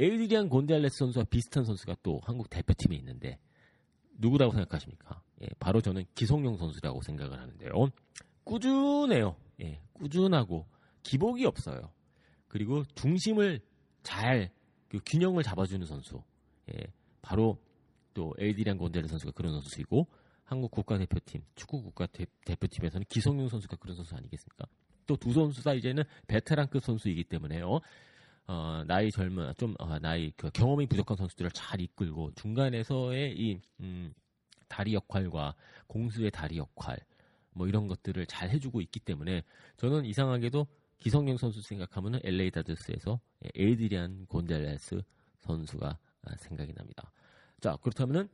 에이드리안 0.00 0.48
곤잘레스 0.48 0.96
선수와 0.98 1.26
비슷한 1.26 1.64
선수가 1.64 1.96
또 2.02 2.20
한국 2.24 2.50
대표팀에 2.50 2.96
있는데, 2.96 3.38
누구라고 4.20 4.52
생각하십니까? 4.52 5.22
예, 5.42 5.48
바로 5.58 5.80
저는 5.80 6.04
기성용 6.14 6.56
선수라고 6.56 7.02
생각을 7.02 7.40
하는데요. 7.40 7.70
꾸준해요. 8.44 9.36
예, 9.62 9.80
꾸준하고, 9.94 10.66
기복이 11.02 11.46
없어요. 11.46 11.90
그리고 12.48 12.84
중심을 12.94 13.60
잘, 14.02 14.50
그 14.88 14.98
균형을 15.04 15.42
잡아주는 15.42 15.84
선수. 15.86 16.22
예, 16.72 16.84
바로 17.22 17.58
또 18.14 18.34
에이디리안 18.38 18.76
곤잘레 18.76 19.08
선수가 19.08 19.32
그런 19.32 19.52
선수이고 19.52 20.06
한국 20.44 20.70
국가대표팀 20.72 21.42
축구 21.54 21.82
국가대표팀에서는 21.82 23.06
기성용 23.08 23.48
선수가 23.48 23.76
그런 23.76 23.96
선수 23.96 24.14
아니겠습니까? 24.16 24.66
또 25.06 25.16
두 25.16 25.32
선수 25.32 25.62
다 25.62 25.74
이제는 25.74 26.04
베테랑급 26.26 26.82
선수이기 26.82 27.24
때문에요. 27.24 27.80
어, 28.50 28.82
나이 28.84 29.12
젊은 29.12 29.54
좀 29.56 29.76
어, 29.78 29.96
나이 30.00 30.32
그 30.36 30.50
경험이 30.50 30.88
부족한 30.88 31.16
선수들을 31.16 31.52
잘 31.52 31.80
이끌고 31.80 32.32
중간에서의 32.32 33.38
이 33.38 33.60
음, 33.78 34.12
다리 34.66 34.92
역할과 34.94 35.54
공수의 35.86 36.32
다리 36.32 36.56
역할 36.58 36.98
뭐 37.52 37.68
이런 37.68 37.86
것들을 37.86 38.26
잘 38.26 38.50
해주고 38.50 38.80
있기 38.80 38.98
때문에 38.98 39.44
저는 39.76 40.04
이상하게도 40.04 40.66
기성용 40.98 41.36
선수 41.36 41.62
생각하면은 41.62 42.18
LA 42.24 42.50
다저스에서 42.50 43.20
에이드리안 43.54 44.26
곤잘레스 44.26 45.00
선수가 45.38 45.96
생각이 46.38 46.74
납니다. 46.74 47.12
자 47.60 47.76
그렇다면은 47.76 48.28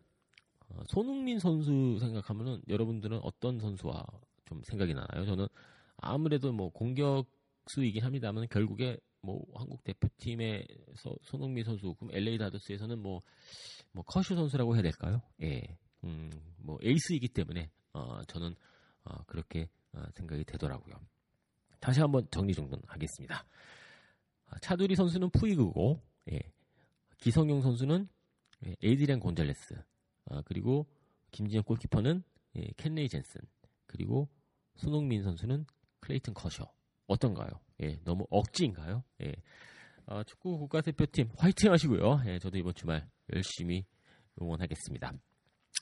어, 0.71 0.81
손흥민 0.87 1.39
선수 1.39 1.99
생각하면은 2.01 2.63
여러분들은 2.69 3.21
어떤 3.23 3.61
선수와 3.61 4.03
좀 4.47 4.63
생각이 4.65 4.95
나나요? 4.95 5.27
저는 5.27 5.47
아무래도 5.99 6.55
뭐 6.55 6.71
공격수이긴 6.71 8.03
합니다만 8.03 8.47
결국에 8.49 8.99
뭐 9.27 9.45
한국 9.55 9.83
대표팀에서 9.83 11.17
손흥민 11.23 11.65
선수 11.65 11.95
그럼 11.95 12.15
LA 12.15 12.39
다저스에서는 12.39 13.01
뭐뭐 13.01 13.23
뭐 13.93 14.05
커쇼 14.05 14.37
선수라고 14.37 14.75
해야 14.77 14.83
될까요? 14.83 15.21
예, 15.43 15.77
음, 16.05 16.31
뭐 16.59 16.79
에이스이기 16.81 17.29
때문에 17.29 17.69
어, 17.93 18.23
저는 18.29 18.55
어, 19.05 19.25
그렇게 19.25 19.69
어, 19.93 20.03
생각이 20.13 20.45
되더라고요. 20.45 20.95
다시 21.81 22.01
한번 22.01 22.27
정리정돈하겠습니다. 22.31 23.45
아, 24.47 24.59
차두리 24.61 24.95
선수는 24.95 25.31
푸이그고 25.31 26.01
예. 26.31 26.39
기성용 27.19 27.63
선수는 27.63 28.09
예, 28.65 28.77
에이드리안 28.81 29.19
곤잘레스 29.19 29.75
아, 30.27 30.43
그리고 30.43 30.87
김진영 31.33 31.65
골키퍼는 31.65 32.23
예, 32.57 32.69
켄레이 32.77 33.09
젠슨 33.09 33.41
그리고 33.87 34.29
손흥민 34.77 35.25
선수는 35.25 35.67
클레이튼 36.01 36.33
커셔 36.35 36.73
어떤가요? 37.09 37.49
예, 37.83 37.99
너무 38.05 38.27
억지인가요? 38.31 39.03
예. 39.23 39.33
아, 40.07 40.23
축구 40.25 40.59
국가대표팀 40.59 41.31
화이팅 41.37 41.73
하시고요. 41.73 42.23
예, 42.27 42.39
저도 42.39 42.59
이번 42.59 42.75
주말 42.75 43.07
열심히 43.35 43.85
응원하겠습니다. 44.41 45.13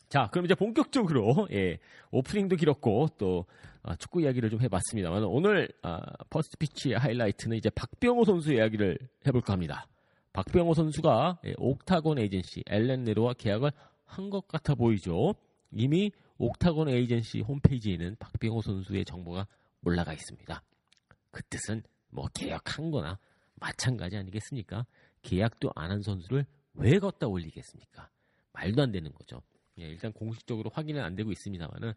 자, 0.09 0.29
그럼 0.33 0.45
이제 0.45 0.55
본격적으로 0.55 1.49
예, 1.53 1.79
오프닝도 2.11 2.57
길었고 2.57 3.09
또 3.19 3.47
아, 3.83 3.95
축구 3.97 4.23
이야기를 4.23 4.51
좀 4.51 4.61
해봤습니다만 4.61 5.25
오늘 5.25 5.69
아, 5.83 6.01
퍼스트 6.31 6.57
피치의 6.59 6.99
하이라이트는 6.99 7.57
이제 7.57 7.71
박병호 7.71 8.25
선수 8.25 8.53
이야기를 8.55 8.99
해볼까 9.27 9.53
합니다. 9.53 9.87
박병호 10.33 10.75
선수가 10.75 11.41
예, 11.47 11.55
옥타곤 11.59 12.19
에이전시 12.19 12.65
앨런 12.67 13.05
네로와 13.05 13.35
계약을 13.35 13.71
한 14.05 14.31
것 14.31 14.47
같아 14.49 14.75
보이죠. 14.75 15.35
이미 15.73 16.11
옥타곤 16.39 16.89
에이전시 16.89 17.41
홈페이지에는 17.41 18.17
박병호 18.19 18.63
선수의 18.63 19.05
정보가 19.05 19.47
올라가 19.85 20.13
있습니다. 20.13 20.63
그 21.35 21.43
뜻은 21.51 21.83
뭐 22.11 22.29
계약한 22.33 22.93
거나 22.93 23.19
마찬가지 23.57 24.17
아니겠습니까? 24.17 24.87
계약도 25.23 25.73
안 25.75 25.91
한 25.91 26.01
선수를 26.01 26.47
왜 26.75 26.99
갖다 27.01 27.27
올리겠습니까? 27.27 28.09
말도 28.53 28.83
안 28.83 28.93
되는 28.93 29.13
거죠. 29.13 29.43
예, 29.81 29.89
일단 29.89 30.13
공식적으로 30.13 30.71
확인은 30.73 31.03
안 31.03 31.17
되고 31.17 31.33
있습니다만은 31.33 31.93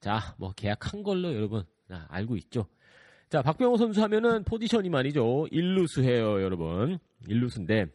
자, 0.00 0.36
뭐 0.38 0.52
계약한 0.52 1.02
걸로 1.02 1.34
여러분 1.34 1.64
아, 1.88 2.06
알고 2.08 2.36
있죠. 2.36 2.66
자, 3.28 3.42
박병호 3.42 3.78
선수 3.78 4.00
하면은 4.04 4.44
포지션이 4.44 4.88
말이죠. 4.90 5.48
일루수해요, 5.50 6.40
여러분. 6.40 6.98
일루수인데 7.26 7.86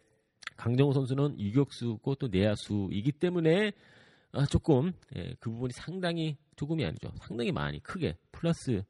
강정호 0.58 0.92
선수는 0.92 1.40
유격수고 1.40 2.16
또 2.16 2.28
내야수이기 2.28 3.14
때문에 3.14 3.72
아, 4.34 4.46
조금 4.48 4.92
예, 5.16 5.34
그 5.40 5.50
부분이 5.50 5.72
상당히 5.72 6.36
조금이 6.58 6.84
아니죠. 6.86 7.10
상당히 7.22 7.54
많이 7.54 7.80
크게 7.82 8.18
플러스 8.34 8.84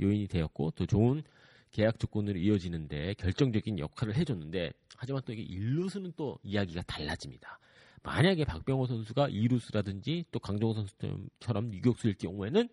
요인이 0.00 0.28
되었고 0.28 0.72
또 0.72 0.86
좋은 0.86 1.22
계약 1.70 1.98
조건으로 1.98 2.38
이어지는데 2.38 3.14
결정적인 3.14 3.78
역할을 3.78 4.14
해줬는데 4.14 4.72
하지만 4.96 5.22
또 5.24 5.32
이게 5.32 5.42
일루수는 5.42 6.12
또 6.16 6.38
이야기가 6.42 6.82
달라집니다. 6.82 7.58
만약에 8.02 8.44
박병호 8.44 8.86
선수가 8.86 9.30
이루수라든지 9.30 10.24
또 10.30 10.38
강정호 10.38 10.74
선수처럼 10.74 11.72
유격수일 11.72 12.14
경우에는 12.14 12.68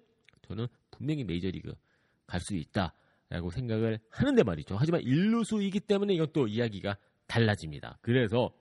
저는 0.47 0.67
분명히 0.91 1.23
메이저리그 1.23 1.73
갈 2.27 2.39
수 2.39 2.55
있다라고 2.55 3.49
생각을 3.51 3.99
하는데 4.09 4.43
말이죠. 4.43 4.75
하지만 4.77 5.01
일루수이기 5.01 5.81
때문에 5.81 6.13
이것도 6.13 6.47
이야기가 6.47 6.97
달라집니다. 7.27 7.97
그래서 8.01 8.53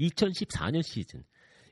2014년 0.00 0.82
시즌 0.82 1.24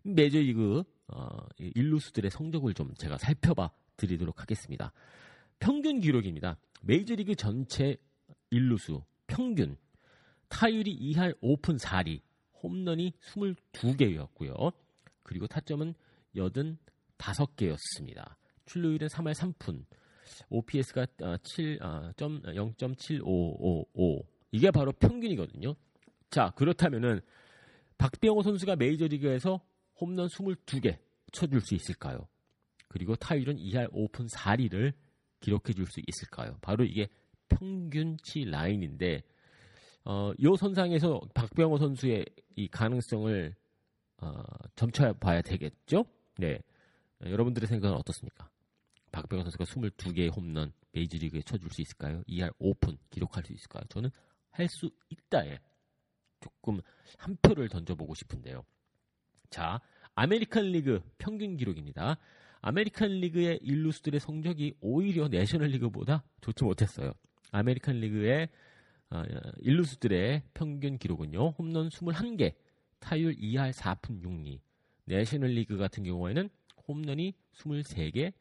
메이저리그 0.02 0.82
어, 1.08 1.46
일루수들의 1.58 2.30
성적을 2.30 2.74
좀 2.74 2.92
제가 2.94 3.18
살펴봐 3.18 3.70
드리도록 3.96 4.40
하겠습니다. 4.40 4.92
평균 5.62 6.00
기록입니다. 6.00 6.58
메이저리그 6.82 7.36
전체 7.36 7.96
일루수 8.50 9.04
평균 9.28 9.76
타율이 10.48 10.98
2할 10.98 11.40
5푼 11.40 11.78
4리 11.78 12.20
홈런이 12.60 13.12
22개였고요. 13.20 14.72
그리고 15.22 15.46
타점은 15.46 15.94
85개였습니다. 17.16 18.34
출루율은 18.66 19.06
3할 19.06 19.34
3푼. 19.34 19.84
OPS가 20.48 21.06
7, 21.44 21.78
0.7555. 21.78 24.24
이게 24.50 24.72
바로 24.72 24.90
평균이거든요. 24.90 25.76
자, 26.28 26.50
그렇다면은 26.56 27.20
박병호 27.98 28.42
선수가 28.42 28.74
메이저리그에서 28.74 29.60
홈런 30.00 30.26
22개 30.26 30.98
쳐줄 31.30 31.60
수 31.60 31.76
있을까요? 31.76 32.26
그리고 32.88 33.14
타율은 33.14 33.58
2할 33.58 33.92
5푼 33.92 34.28
4리를 34.28 34.92
기록해 35.42 35.74
줄 35.74 35.86
수 35.86 36.00
있을까요? 36.06 36.56
바로 36.62 36.84
이게 36.84 37.08
평균치 37.50 38.46
라인인데 38.46 39.22
어, 40.04 40.32
요 40.42 40.56
선상에서 40.56 41.20
박병호 41.34 41.78
선수의 41.78 42.24
이 42.56 42.68
가능성을 42.68 43.54
어, 44.22 44.42
점쳐 44.74 45.12
봐야 45.14 45.42
되겠죠? 45.42 46.04
네. 46.38 46.58
여러분들의 47.24 47.66
생각은 47.68 47.94
어떻습니까? 47.96 48.48
박병호 49.12 49.42
선수가 49.44 49.64
22개의 49.64 50.34
홈런 50.34 50.72
메이저리그에 50.92 51.42
쳐줄 51.42 51.70
수 51.70 51.82
있을까요? 51.82 52.22
2할 52.28 52.52
5푼 52.58 52.96
기록할 53.10 53.44
수 53.44 53.52
있을까요? 53.52 53.84
저는 53.90 54.10
할 54.50 54.68
수 54.68 54.90
있다에 55.10 55.58
조금 56.40 56.80
한 57.18 57.36
표를 57.42 57.68
던져보고 57.68 58.14
싶은데요. 58.14 58.64
자, 59.50 59.80
아메리칸 60.14 60.64
리그 60.72 61.00
평균 61.18 61.56
기록입니다. 61.56 62.18
아메리칸 62.62 63.10
리그의 63.20 63.58
일루수들의 63.60 64.20
성적이 64.20 64.74
오히려 64.80 65.26
내셔널 65.28 65.68
리그보다 65.70 66.22
좋지 66.40 66.62
못했어요. 66.64 67.12
아메리칸 67.50 67.96
리그의 67.96 68.48
어, 69.10 69.22
일루수들의 69.60 70.42
평균 70.54 70.96
기록은요. 70.96 71.50
홈런 71.58 71.88
21개, 71.90 72.54
타율 73.00 73.34
2할 73.34 73.72
4푼 73.72 74.22
6리. 74.22 74.60
내셔널 75.04 75.50
리그 75.50 75.76
같은 75.76 76.04
경우에는 76.04 76.48
홈런이 76.88 77.34
23개, 77.52 78.32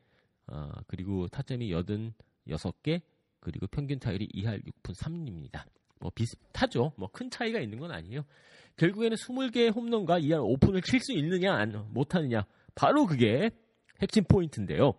어, 0.48 0.70
그리고 0.88 1.28
타점이 1.28 1.72
86개, 1.72 3.02
그리고 3.40 3.66
평균 3.68 4.00
타율이 4.00 4.28
2할 4.36 4.64
6푼 4.64 4.96
3리입니다. 4.96 5.66
뭐 6.00 6.12
비슷하죠. 6.14 6.94
뭐 6.96 7.10
큰 7.12 7.30
차이가 7.30 7.60
있는 7.60 7.80
건 7.80 7.92
아니에요. 7.92 8.24
결국에는 8.78 9.18
20개의 9.18 9.76
홈런과 9.76 10.20
2할 10.20 10.60
5푼을 10.60 10.84
칠 10.86 11.00
수 11.00 11.12
있느냐, 11.14 11.54
안, 11.54 11.88
못하느냐. 11.92 12.46
바로 12.76 13.06
그게 13.08 13.50
핵심 14.02 14.24
포인트인데요. 14.24 14.94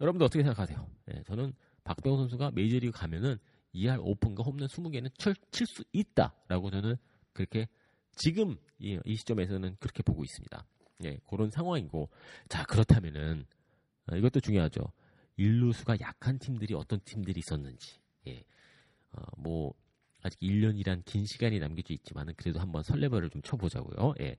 여러분들 0.00 0.24
어떻게 0.24 0.42
생각하세요? 0.42 0.88
네, 1.06 1.22
저는 1.24 1.52
박병호 1.84 2.18
선수가 2.18 2.52
메이저리그 2.52 2.96
가면은 2.96 3.38
2할 3.74 3.98
5푼과 3.98 4.44
홈런 4.44 4.68
20개는 4.68 5.10
칠 5.50 5.66
수 5.66 5.84
있다라고 5.92 6.70
저는 6.70 6.96
그렇게 7.32 7.68
지금 8.14 8.56
이, 8.78 8.98
이, 9.04 9.16
시점에서는 9.16 9.76
그렇게 9.80 10.02
보고 10.02 10.24
있습니다. 10.24 10.66
예, 11.04 11.18
그런 11.28 11.50
상황이고 11.50 12.08
자 12.48 12.64
그렇다면은 12.64 13.46
어, 14.10 14.16
이것도 14.16 14.40
중요하죠. 14.40 14.80
일루수가 15.36 16.00
약한 16.00 16.38
팀들이 16.38 16.74
어떤 16.74 17.00
팀들이 17.04 17.38
있었는지 17.38 17.98
예, 18.26 18.44
어, 19.12 19.22
뭐 19.36 19.74
아직 20.22 20.38
1년이란 20.40 21.04
긴 21.04 21.26
시간이 21.26 21.60
남겨져 21.60 21.94
있지만은 21.94 22.34
그래도 22.36 22.58
한번 22.60 22.82
설레발을 22.82 23.30
좀 23.30 23.42
쳐보자고요. 23.42 24.14
예. 24.20 24.36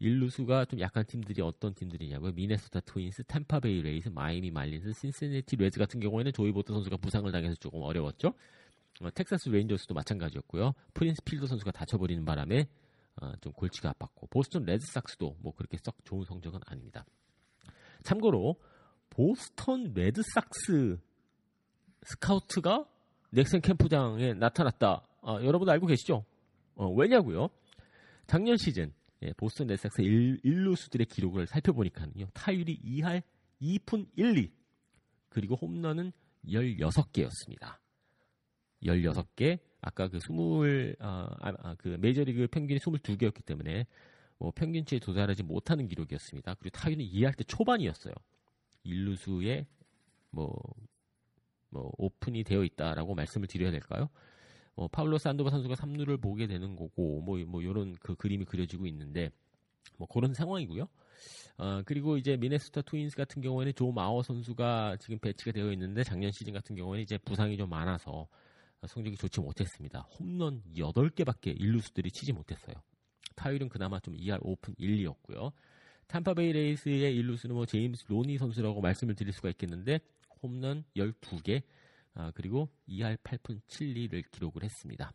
일루수가 0.00 0.64
좀 0.64 0.80
약한 0.80 1.04
팀들이 1.04 1.42
어떤 1.42 1.74
팀들이냐고요. 1.74 2.32
미네소타 2.32 2.80
트윈스, 2.80 3.24
탬파베이 3.24 3.82
레이스, 3.82 4.08
마이애미 4.08 4.50
말린스, 4.50 4.92
신시내티 4.94 5.56
레즈 5.56 5.78
같은 5.78 6.00
경우에는 6.00 6.32
조이 6.32 6.52
보토 6.52 6.72
선수가 6.72 6.96
부상을 6.96 7.30
당해서 7.30 7.54
조금 7.56 7.82
어려웠죠. 7.82 8.32
어, 9.02 9.10
텍사스 9.10 9.50
레인저스도 9.50 9.94
마찬가지였고요. 9.94 10.72
프린스 10.94 11.22
필더 11.24 11.46
선수가 11.46 11.70
다쳐버리는 11.72 12.24
바람에 12.24 12.66
어, 13.20 13.32
좀 13.42 13.52
골치가 13.52 13.92
아팠고 13.92 14.30
보스턴 14.30 14.64
레드삭스도 14.64 15.36
뭐 15.40 15.54
그렇게 15.54 15.76
썩 15.82 15.96
좋은 16.04 16.24
성적은 16.24 16.60
아닙니다. 16.66 17.04
참고로 18.02 18.56
보스턴 19.10 19.92
레드삭스 19.94 20.98
스카우트가 22.02 22.86
넥센 23.30 23.60
캠프장에 23.60 24.32
나타났다. 24.32 25.06
아, 25.22 25.34
여러분 25.42 25.68
알고 25.68 25.86
계시죠? 25.86 26.24
어, 26.74 26.88
왜냐고요? 26.88 27.50
작년 28.26 28.56
시즌 28.56 28.92
예, 29.22 29.32
보스턴 29.34 29.66
레드삭스 29.66 30.02
1, 30.02 30.40
루수들의 30.42 31.06
기록을 31.06 31.46
살펴보니까요. 31.46 32.28
타율이 32.32 32.80
2할 32.82 33.22
2푼 33.60 34.08
1, 34.16 34.38
2 34.38 34.50
그리고 35.28 35.56
홈런은 35.56 36.12
16개였습니다. 36.46 37.78
16개 38.82 39.58
아까 39.82 40.08
그 40.08 40.18
20, 40.18 40.96
아, 41.00 41.28
아, 41.40 41.74
그 41.76 41.96
메이저리그 42.00 42.46
평균이 42.48 42.80
22개였기 42.80 43.44
때문에 43.44 43.86
뭐 44.38 44.50
평균치에 44.50 44.98
도달하지 45.00 45.42
못하는 45.42 45.86
기록이었습니다. 45.86 46.54
그리고 46.54 46.78
타율은 46.78 47.04
2할 47.04 47.36
때 47.36 47.44
초반이었어요. 47.44 48.14
일루수의 48.84 49.66
뭐, 50.30 50.56
뭐 51.68 51.92
오픈이 51.98 52.44
되어 52.44 52.64
있다라고 52.64 53.14
말씀을 53.14 53.46
드려야 53.46 53.70
될까요? 53.70 54.08
어, 54.80 54.88
파블로 54.88 55.18
산도발 55.18 55.50
선수가 55.50 55.74
3루를 55.74 56.18
보게 56.18 56.46
되는 56.46 56.74
거고 56.74 57.20
뭐뭐 57.20 57.60
이런 57.60 57.94
그 58.00 58.14
그림이 58.14 58.46
그려지고 58.46 58.86
있는데 58.86 59.30
뭐 59.98 60.08
그런 60.08 60.32
상황이고요. 60.32 60.88
어, 61.58 61.82
그리고 61.84 62.16
이제 62.16 62.38
미네소타 62.38 62.80
트윈스 62.82 63.14
같은 63.14 63.42
경우에는 63.42 63.74
조 63.74 63.92
마워 63.92 64.22
선수가 64.22 64.96
지금 64.98 65.18
배치가 65.18 65.52
되어 65.52 65.70
있는데 65.72 66.02
작년 66.02 66.32
시즌 66.32 66.54
같은 66.54 66.76
경우에는 66.76 67.02
이제 67.02 67.18
부상이 67.18 67.58
좀 67.58 67.68
많아서 67.68 68.26
성적이 68.86 69.18
좋지 69.18 69.42
못했습니다. 69.42 70.00
홈런 70.18 70.62
8개밖에 70.74 71.60
일루수들이 71.60 72.10
치지 72.10 72.32
못했어요. 72.32 72.74
타율은 73.36 73.68
그나마 73.68 74.00
좀 74.00 74.16
2할 74.16 74.38
5푼 74.40 74.74
1, 74.78 75.04
2였고요. 75.04 75.52
탬파베이 76.06 76.52
레이스의 76.54 77.14
일루수는 77.16 77.54
뭐 77.54 77.66
제임스 77.66 78.06
로니 78.08 78.38
선수라고 78.38 78.80
말씀을 78.80 79.14
드릴 79.14 79.34
수가 79.34 79.50
있겠는데 79.50 80.00
홈런 80.42 80.84
12개 80.96 81.64
아, 82.20 82.32
그리고 82.34 82.68
2할 82.86 83.16
8푼 83.16 83.60
7리를 83.66 84.22
기록을 84.30 84.62
했습니다. 84.62 85.12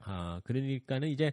아, 0.00 0.40
그러니까는 0.44 1.08
이제 1.08 1.32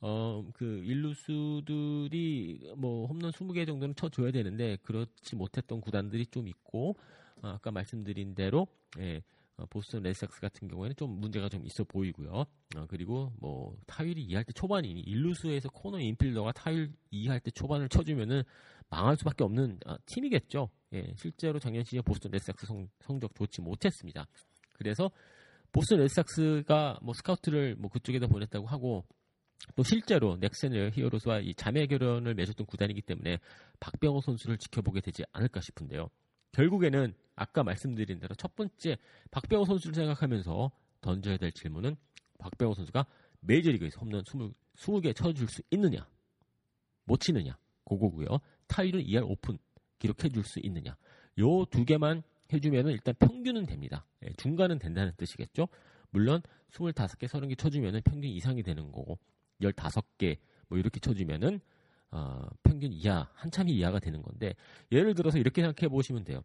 어, 0.00 0.48
그 0.54 0.64
일루수들이 0.84 2.74
뭐 2.76 3.06
홈런 3.06 3.32
20개 3.32 3.66
정도는 3.66 3.96
쳐줘야 3.96 4.30
되는데 4.30 4.76
그렇지 4.82 5.34
못했던 5.34 5.80
구단들이 5.80 6.26
좀 6.26 6.46
있고 6.46 6.96
아, 7.42 7.54
아까 7.54 7.72
말씀드린 7.72 8.36
대로 8.36 8.68
예, 8.98 9.16
어, 9.16 9.37
보스턴 9.66 10.02
레드삭스 10.02 10.40
같은 10.40 10.68
경우에는 10.68 10.96
좀 10.96 11.20
문제가 11.20 11.48
좀 11.48 11.64
있어 11.64 11.84
보이고요. 11.84 12.30
어, 12.30 12.86
그리고 12.88 13.32
뭐 13.38 13.76
타율이 13.86 14.26
2할 14.28 14.46
때 14.46 14.52
초반이니 14.52 15.00
일루수에서 15.00 15.68
corner 15.70 15.98
infielder가 15.98 16.52
타율 16.52 16.92
2할 17.12 17.42
때 17.42 17.50
초반을 17.50 17.88
쳐주면은 17.88 18.42
망할 18.90 19.16
수밖에 19.16 19.44
없는 19.44 19.78
어, 19.86 19.96
팀이겠죠. 20.06 20.70
예, 20.94 21.12
실제로 21.16 21.58
작년 21.58 21.84
시즌 21.84 22.02
보스턴 22.02 22.30
레드삭스 22.32 22.66
성, 22.66 22.88
성적 23.00 23.34
좋지 23.34 23.60
못했습니다. 23.60 24.26
그래서 24.72 25.10
보스턴 25.72 25.98
레드삭스가 25.98 27.00
뭐 27.02 27.12
스카우트를 27.14 27.76
뭐 27.76 27.90
그쪽에다 27.90 28.26
보냈다고 28.26 28.66
하고 28.66 29.04
또 29.74 29.82
실제로 29.82 30.36
넥센의 30.36 30.92
히어로스와 30.94 31.40
이 31.40 31.54
자매 31.54 31.86
결연을 31.86 32.34
맺었던 32.34 32.66
구단이기 32.66 33.02
때문에 33.02 33.38
박병호 33.80 34.20
선수를 34.20 34.56
지켜보게 34.58 35.00
되지 35.00 35.24
않을까 35.32 35.60
싶은데요. 35.60 36.08
결국에는 36.52 37.14
아까 37.38 37.62
말씀드린 37.62 38.18
대로 38.18 38.34
첫 38.34 38.54
번째 38.56 38.96
박병호 39.30 39.64
선수를 39.64 39.94
생각하면서 39.94 40.70
던져야 41.00 41.36
될 41.36 41.52
질문은 41.52 41.96
박병호 42.38 42.74
선수가 42.74 43.06
메이저리그에서 43.40 44.00
홈런 44.00 44.22
20, 44.26 44.54
20개 44.76 45.14
쳐줄 45.14 45.48
수 45.48 45.62
있느냐 45.70 46.06
못 47.04 47.20
치느냐 47.20 47.56
그거고요. 47.84 48.26
타율은 48.66 49.02
2할 49.04 49.24
오픈 49.28 49.58
기록해 49.98 50.28
줄 50.28 50.44
수 50.44 50.60
있느냐. 50.60 50.96
요 51.38 51.64
두 51.66 51.84
개만 51.84 52.22
해주면은 52.52 52.92
일단 52.92 53.14
평균은 53.18 53.66
됩니다. 53.66 54.06
예, 54.24 54.32
중간은 54.36 54.78
된다는 54.78 55.12
뜻이겠죠. 55.16 55.68
물론 56.10 56.42
25개 56.70 57.28
30개 57.28 57.56
쳐주면은 57.58 58.00
평균 58.04 58.30
이상이 58.30 58.62
되는 58.62 58.90
거고 58.92 59.18
15개 59.60 60.38
뭐 60.68 60.78
이렇게 60.78 61.00
쳐주면은 61.00 61.60
어, 62.10 62.46
평균 62.62 62.92
이하, 62.92 63.28
한참 63.34 63.68
이하가 63.68 63.98
되는 63.98 64.22
건데 64.22 64.54
예를 64.92 65.14
들어서 65.14 65.38
이렇게 65.38 65.62
생각해 65.62 65.88
보시면 65.88 66.24
돼요. 66.24 66.42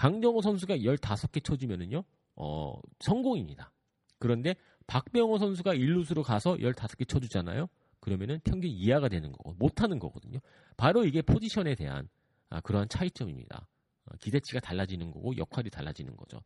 강정호 0.00 0.40
선수가 0.40 0.78
15개 0.78 1.44
쳐주면은요, 1.44 2.02
어, 2.36 2.80
성공입니다. 3.00 3.70
그런데 4.18 4.54
박병호 4.86 5.36
선수가 5.36 5.74
1루수로 5.74 6.22
가서 6.22 6.54
15개 6.54 7.06
쳐주잖아요. 7.06 7.68
그러면은 8.00 8.40
평균 8.42 8.70
이하가 8.70 9.10
되는 9.10 9.30
거고, 9.30 9.52
못하는 9.58 9.98
거거든요. 9.98 10.38
바로 10.78 11.04
이게 11.04 11.20
포지션에 11.20 11.74
대한 11.74 12.08
아, 12.48 12.60
그러한 12.60 12.88
차이점입니다. 12.88 13.68
어, 14.06 14.16
기대치가 14.22 14.58
달라지는 14.60 15.10
거고, 15.10 15.36
역할이 15.36 15.68
달라지는 15.68 16.16
거죠. 16.16 16.40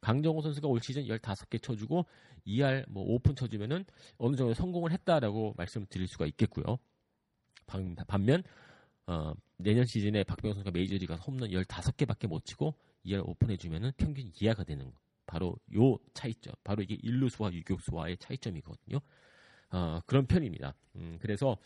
강정호 0.00 0.40
선수가 0.40 0.66
올 0.68 0.80
시즌 0.80 1.04
15개 1.04 1.62
쳐주고, 1.62 2.06
2할 2.46 2.86
뭐 2.88 3.04
오픈 3.04 3.36
쳐주면은 3.36 3.84
어느 4.16 4.34
정도 4.34 4.54
성공을 4.54 4.92
했다라고 4.92 5.52
말씀을 5.58 5.86
드릴 5.88 6.08
수가 6.08 6.24
있겠고요. 6.24 6.78
반 7.66 8.24
면 8.24 8.42
어, 9.06 9.34
내년 9.58 9.84
시즌에 9.84 10.22
박병호 10.24 10.54
선수가 10.54 10.70
메이저리그 10.70 11.12
가서 11.12 11.22
홈런 11.24 11.50
15개밖에 11.50 12.28
못 12.28 12.44
치고 12.44 12.74
2할 13.04 13.22
오픈해 13.28 13.56
주면은 13.56 13.92
평균 13.96 14.30
이하가 14.40 14.64
되는 14.64 14.90
거. 14.90 14.98
바로 15.26 15.56
요 15.74 15.98
차이점. 16.14 16.54
바로 16.64 16.82
이게 16.82 16.96
일루수와 17.02 17.52
유격수와의 17.52 18.16
차이점이거든요. 18.18 19.00
어, 19.70 20.00
그런 20.06 20.26
편입니다. 20.26 20.74
음, 20.96 21.18
그래서 21.20 21.56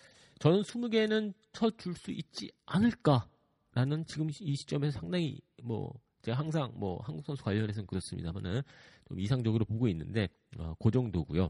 저는 0.41 0.63
20개는 0.63 1.35
쳐줄 1.53 1.95
수 1.95 2.11
있지 2.11 2.51
않을까라는 2.67 4.07
지금 4.07 4.31
이 4.41 4.57
시점에서 4.57 4.99
상당히 4.99 5.41
뭐 5.63 5.93
제가 6.23 6.39
항상 6.39 6.73
뭐 6.75 7.01
한국 7.03 7.25
선수 7.25 7.45
관련해서는 7.45 7.87
그렇습니다만은 7.87 8.63
좀 9.07 9.21
이상적으로 9.21 9.65
보고 9.65 9.87
있는데 9.89 10.29
어, 10.59 10.75
그 10.81 10.91
정도고요. 10.91 11.49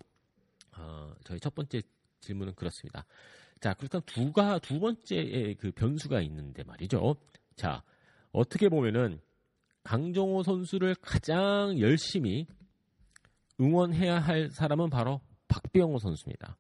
어, 0.77 1.15
저희 1.25 1.39
첫 1.41 1.55
번째 1.55 1.83
질문은 2.21 2.55
그렇습니다. 2.55 3.07
자, 3.63 3.75
그렇다면 3.75 4.03
두가 4.07 4.59
두 4.59 4.81
번째 4.81 5.55
그 5.61 5.71
변수가 5.71 6.21
있는데 6.23 6.65
말이죠. 6.65 7.15
자, 7.55 7.85
어떻게 8.33 8.69
보면은 8.69 9.21
강정호 9.85 10.43
선수를 10.43 10.97
가장 10.97 11.79
열심히 11.79 12.49
응원해야 13.61 14.19
할 14.19 14.51
사람은 14.51 14.91
바로 14.91 15.21
박병호 15.47 16.01
선수입니다. 16.01 16.57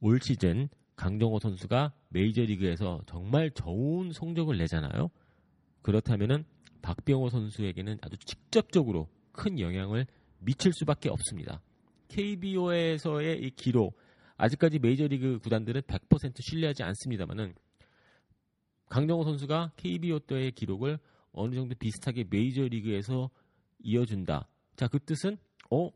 올 0.00 0.18
시즌 0.20 0.68
강정호 0.96 1.38
선수가 1.38 1.92
메이저리그에서 2.08 3.02
정말 3.06 3.52
좋은 3.52 4.10
성적을 4.10 4.58
내잖아요. 4.58 5.08
그렇다면은 5.82 6.44
박병호 6.82 7.30
선수에게는 7.30 7.98
아주 8.02 8.16
직접적으로 8.16 9.08
큰 9.30 9.60
영향을 9.60 10.04
미칠 10.40 10.72
수밖에 10.72 11.10
없습니다. 11.10 11.62
KBO에서의 12.08 13.40
이 13.40 13.50
기록 13.50 13.96
아직까지 14.40 14.78
메이저리그 14.78 15.38
구단들은 15.40 15.82
100% 15.82 16.34
신뢰하지 16.40 16.82
않습니다만은 16.82 17.54
강정호 18.88 19.24
선수가 19.24 19.72
KBO 19.76 20.20
때의 20.20 20.52
기록을 20.52 20.98
어느 21.32 21.54
정도 21.54 21.74
비슷하게 21.78 22.24
메이저리그에서 22.30 23.30
이어준다. 23.80 24.48
자, 24.76 24.88
그 24.88 24.98
뜻은 24.98 25.36
어, 25.70 25.90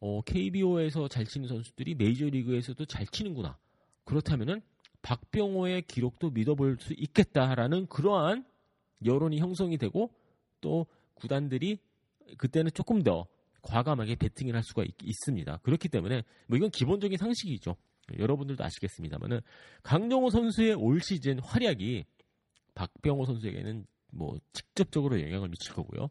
어 0.00 0.20
KBO에서 0.22 1.08
잘 1.08 1.24
치는 1.24 1.48
선수들이 1.48 1.94
메이저리그에서도 1.94 2.84
잘 2.86 3.06
치는구나. 3.06 3.56
그렇다면은 4.04 4.60
박병호의 5.02 5.82
기록도 5.82 6.30
믿어볼 6.30 6.78
수 6.80 6.92
있겠다라는 6.92 7.86
그러한 7.86 8.44
여론이 9.04 9.38
형성이 9.38 9.78
되고 9.78 10.10
또 10.60 10.86
구단들이 11.14 11.78
그때는 12.36 12.72
조금 12.74 13.04
더 13.04 13.26
과감하게 13.66 14.16
배팅을 14.16 14.54
할 14.54 14.62
수가 14.62 14.84
있, 14.84 15.14
습니다 15.14 15.58
그렇기 15.58 15.88
때문에 15.88 16.22
뭐 16.46 16.56
이건 16.56 16.70
기본적인 16.70 17.18
상식이죠. 17.18 17.76
여러분들도 18.18 18.62
아시겠습니다만은 18.62 19.40
강정호 19.82 20.30
선수의 20.30 20.74
올 20.74 21.00
시즌 21.00 21.40
활약이 21.40 22.04
박병호 22.74 23.24
선수에게는 23.24 23.86
뭐 24.12 24.38
직접적으로 24.52 25.20
영향을 25.20 25.48
미칠 25.48 25.74
거고요. 25.74 26.08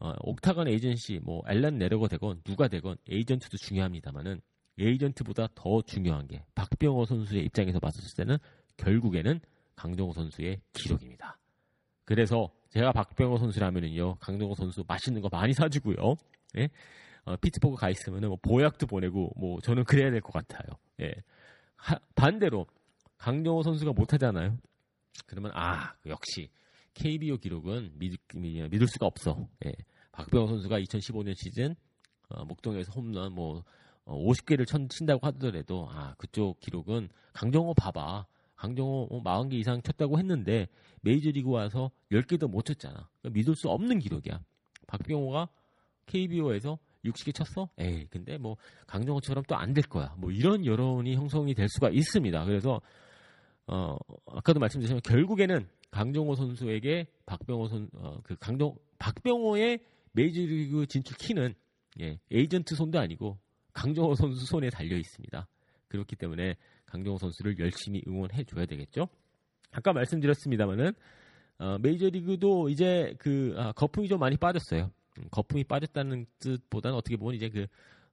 어, 0.00 0.12
옥타건 0.20 0.68
에이전시 0.68 1.20
뭐 1.22 1.42
앨런 1.48 1.78
내려가 1.78 2.08
되건 2.08 2.42
누가 2.44 2.68
되건 2.68 2.96
에이전트도 3.08 3.56
중요합니다만은 3.56 4.40
에이전트보다 4.78 5.48
더 5.54 5.82
중요한 5.82 6.28
게 6.28 6.44
박병호 6.54 7.06
선수의 7.06 7.44
입장에서 7.46 7.80
봤을 7.80 8.02
때는 8.16 8.38
결국에는 8.76 9.40
강정호 9.74 10.12
선수의 10.12 10.60
기록입니다. 10.72 11.38
그래서 12.04 12.50
제가 12.70 12.92
박병호 12.92 13.38
선수라면은요 13.38 14.16
강정호 14.16 14.54
선수 14.54 14.84
맛있는 14.86 15.20
거 15.20 15.28
많이 15.30 15.52
사주고요. 15.52 16.16
예? 16.56 16.68
어, 17.24 17.36
피트버그 17.36 17.76
가 17.76 17.90
있으면은 17.90 18.28
뭐 18.28 18.38
보약도 18.40 18.86
보내고 18.86 19.32
뭐 19.36 19.60
저는 19.60 19.84
그래야 19.84 20.10
될 20.10 20.20
것 20.20 20.32
같아요. 20.32 20.78
예. 21.00 21.12
하, 21.76 21.98
반대로 22.14 22.66
강정호 23.18 23.62
선수가 23.62 23.92
못하잖아요. 23.92 24.56
그러면 25.26 25.52
아 25.54 25.94
역시 26.06 26.48
KBO 26.94 27.36
기록은 27.38 27.92
믿, 27.98 28.18
믿을 28.34 28.86
수가 28.88 29.06
없어. 29.06 29.46
예. 29.66 29.72
박병호 30.12 30.46
선수가 30.48 30.80
2015년 30.80 31.34
시즌 31.36 31.76
어, 32.30 32.44
목동에서 32.44 32.92
홈런 32.92 33.32
뭐 33.32 33.62
어, 34.04 34.16
50개를 34.24 34.66
천, 34.66 34.88
친다고 34.88 35.26
하더라도 35.28 35.88
아 35.90 36.14
그쪽 36.18 36.58
기록은 36.60 37.08
강정호 37.34 37.74
봐봐. 37.74 38.26
강정호 38.56 39.22
40개 39.22 39.54
어, 39.54 39.56
이상 39.58 39.82
쳤다고 39.82 40.18
했는데 40.18 40.66
메이저리그 41.02 41.48
와서 41.50 41.90
10개도 42.10 42.48
못 42.50 42.64
쳤잖아. 42.64 43.08
그러니까 43.20 43.38
믿을 43.38 43.54
수 43.54 43.68
없는 43.68 44.00
기록이야. 44.00 44.40
박병호가 44.88 45.48
KBO에서 46.08 46.78
60개 47.04 47.32
쳤어? 47.34 47.68
에이, 47.78 48.06
근데 48.10 48.36
뭐 48.38 48.56
강정호처럼 48.88 49.44
또 49.44 49.54
안 49.54 49.72
될 49.72 49.84
거야. 49.84 50.14
뭐 50.18 50.32
이런 50.32 50.66
여론이 50.66 51.14
형성이 51.14 51.54
될 51.54 51.68
수가 51.68 51.90
있습니다. 51.90 52.44
그래서 52.44 52.80
어, 53.68 53.96
아까도 54.26 54.58
말씀드렸지만 54.60 55.00
결국에는 55.02 55.68
강정호 55.90 56.34
선수에게 56.34 57.06
박병호 57.26 57.68
선, 57.68 57.88
어, 57.94 58.18
그 58.24 58.34
강정, 58.36 58.74
박병호의 58.98 59.78
메이저리그 60.12 60.86
진출 60.86 61.16
키는 61.16 61.54
예, 62.00 62.18
에이전트 62.30 62.74
손도 62.74 62.98
아니고 62.98 63.38
강정호 63.74 64.14
선수 64.14 64.44
손에 64.46 64.70
달려 64.70 64.96
있습니다. 64.96 65.46
그렇기 65.88 66.16
때문에 66.16 66.56
강정호 66.86 67.18
선수를 67.18 67.58
열심히 67.58 68.02
응원해 68.08 68.44
줘야 68.44 68.66
되겠죠. 68.66 69.08
아까 69.70 69.92
말씀드렸습니다만은 69.92 70.92
어, 71.58 71.76
메이저리그도 71.80 72.68
이제 72.70 73.14
그 73.18 73.54
아, 73.58 73.72
거품이 73.72 74.08
좀 74.08 74.18
많이 74.18 74.36
빠졌어요. 74.36 74.90
음, 75.18 75.28
거품이 75.30 75.64
빠졌다는 75.64 76.26
뜻보다는 76.38 76.96
어떻게 76.96 77.16
보면 77.16 77.34
이제 77.34 77.48
그 77.48 77.66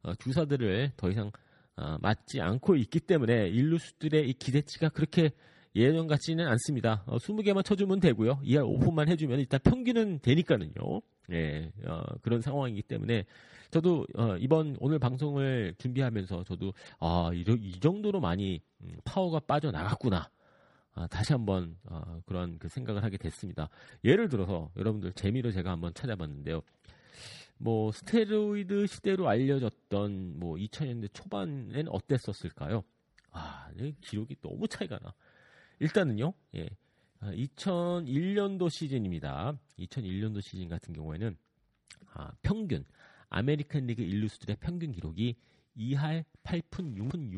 어, 0.03 0.13
주사들을 0.15 0.91
더 0.97 1.09
이상 1.09 1.31
어, 1.77 1.97
맞지 2.01 2.41
않고 2.41 2.75
있기 2.77 3.01
때문에 3.01 3.49
일루수들의 3.49 4.29
이 4.29 4.33
기대치가 4.33 4.89
그렇게 4.89 5.31
예전 5.75 6.07
같지는 6.07 6.47
않습니다. 6.47 7.03
어, 7.05 7.17
20개만 7.17 7.63
쳐주면 7.65 7.99
되고요. 7.99 8.39
2할 8.43 8.65
오픈만 8.65 9.09
해주면 9.09 9.39
일단 9.39 9.59
평균은 9.63 10.19
되니까는요. 10.19 11.01
예, 11.31 11.71
어, 11.85 12.03
그런 12.21 12.41
상황이기 12.41 12.83
때문에 12.83 13.25
저도 13.71 14.05
어, 14.15 14.37
이번 14.37 14.77
오늘 14.79 14.99
방송을 14.99 15.75
준비하면서 15.77 16.45
저도 16.45 16.73
아, 16.99 17.31
이, 17.33 17.43
이 17.59 17.79
정도로 17.79 18.21
많이 18.21 18.61
음, 18.81 18.95
파워가 19.03 19.39
빠져나갔구나. 19.39 20.29
아, 20.93 21.07
다시 21.07 21.33
한번 21.33 21.75
어, 21.83 22.21
그런 22.25 22.57
그 22.57 22.69
생각을 22.69 23.03
하게 23.03 23.17
됐습니다. 23.17 23.69
예를 24.05 24.29
들어서 24.29 24.71
여러분들 24.77 25.11
재미로 25.11 25.51
제가 25.51 25.71
한번 25.71 25.93
찾아봤는데요. 25.93 26.61
뭐 27.57 27.91
스테로이드 27.91 28.87
시대로 28.87 29.27
알려졌던 29.27 30.39
뭐 30.39 30.55
2000년대 30.55 31.13
초반엔 31.13 31.87
어땠었을까요? 31.87 32.83
아, 33.31 33.69
기록이 34.01 34.35
너무 34.41 34.67
차이가 34.67 34.99
나. 34.99 35.13
일단은요, 35.79 36.33
예. 36.55 36.69
2001년도 37.21 38.65
아, 38.65 38.69
시즌입니다. 38.69 39.57
2001년도 39.79 40.41
시즌 40.41 40.67
같은 40.67 40.93
경우에는 40.93 41.37
아, 42.13 42.31
평균 42.41 42.85
아메리칸 43.29 43.87
리그 43.87 44.01
일루수들의 44.01 44.57
평균 44.59 44.91
기록이 44.91 45.35
2할 45.77 46.23
8푼 46.43 46.95
6푼 46.95 47.33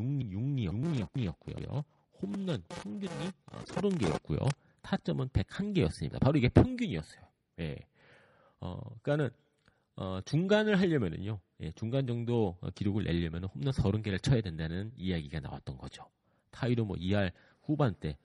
6리였고요. 1.14 1.84
홈런 2.22 2.64
평균이 2.70 3.32
30개였고요. 3.46 4.48
타점은 4.82 5.30
101개였습니다. 5.30 6.20
바로 6.20 6.38
이게 6.38 6.50
평균이었어요. 6.50 7.22
예. 7.60 7.78
어, 8.60 8.80
그러니까는 9.02 9.30
어, 9.98 10.22
중간을 10.26 10.80
하려면은요. 10.80 11.40
예, 11.62 11.72
중간 11.72 12.06
정도 12.06 12.56
기록을 12.76 13.04
내려면 13.04 13.46
홈런 13.46 13.74
30개를 13.74 14.22
쳐야 14.22 14.42
된다는 14.42 14.92
이야기가 14.96 15.40
나왔던 15.40 15.78
거죠. 15.78 16.06
타이로 16.52 16.86
뭐 16.86 16.96
2할 16.96 17.32
후반대 17.64 18.16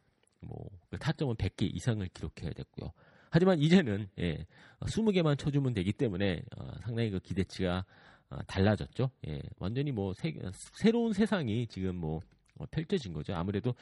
뭐그 0.41 0.99
타점은 1.01 1.37
100개 1.37 1.75
이상을 1.75 2.07
기록해야 2.09 2.53
됐고요. 2.53 2.93
하지만 3.31 3.59
이제는 3.59 4.09
예, 4.19 4.47
20개만 4.81 5.39
쳐주면 5.39 5.73
되기 5.73 5.95
때문에 5.95 6.43
어, 6.59 6.73
상당히 6.83 7.11
그 7.11 7.19
기대치가 7.21 7.87
어, 8.29 8.39
달라졌죠. 8.47 9.11
예, 9.29 9.41
완전히 9.59 9.93
뭐 9.93 10.13
새, 10.13 10.35
새로운 10.53 11.15
세상이 11.15 11.67
지금 11.69 11.97
뭐 11.97 12.21
어, 12.59 12.67
펼쳐진 12.71 13.15
거죠. 13.15 13.35
아무래도 13.35 13.75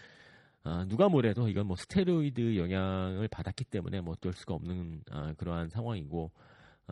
어, 0.63 0.85
누가 0.87 1.09
뭐래도 1.09 1.49
이건 1.49 1.67
뭐 1.67 1.77
스테로이드 1.77 2.57
영향을 2.57 3.27
받았기 3.27 3.65
때문에 3.65 4.01
뭐 4.01 4.13
어쩔 4.13 4.33
수가 4.33 4.55
없는 4.55 5.03
어, 5.11 5.33
그러한 5.37 5.71
상황이고 5.71 6.31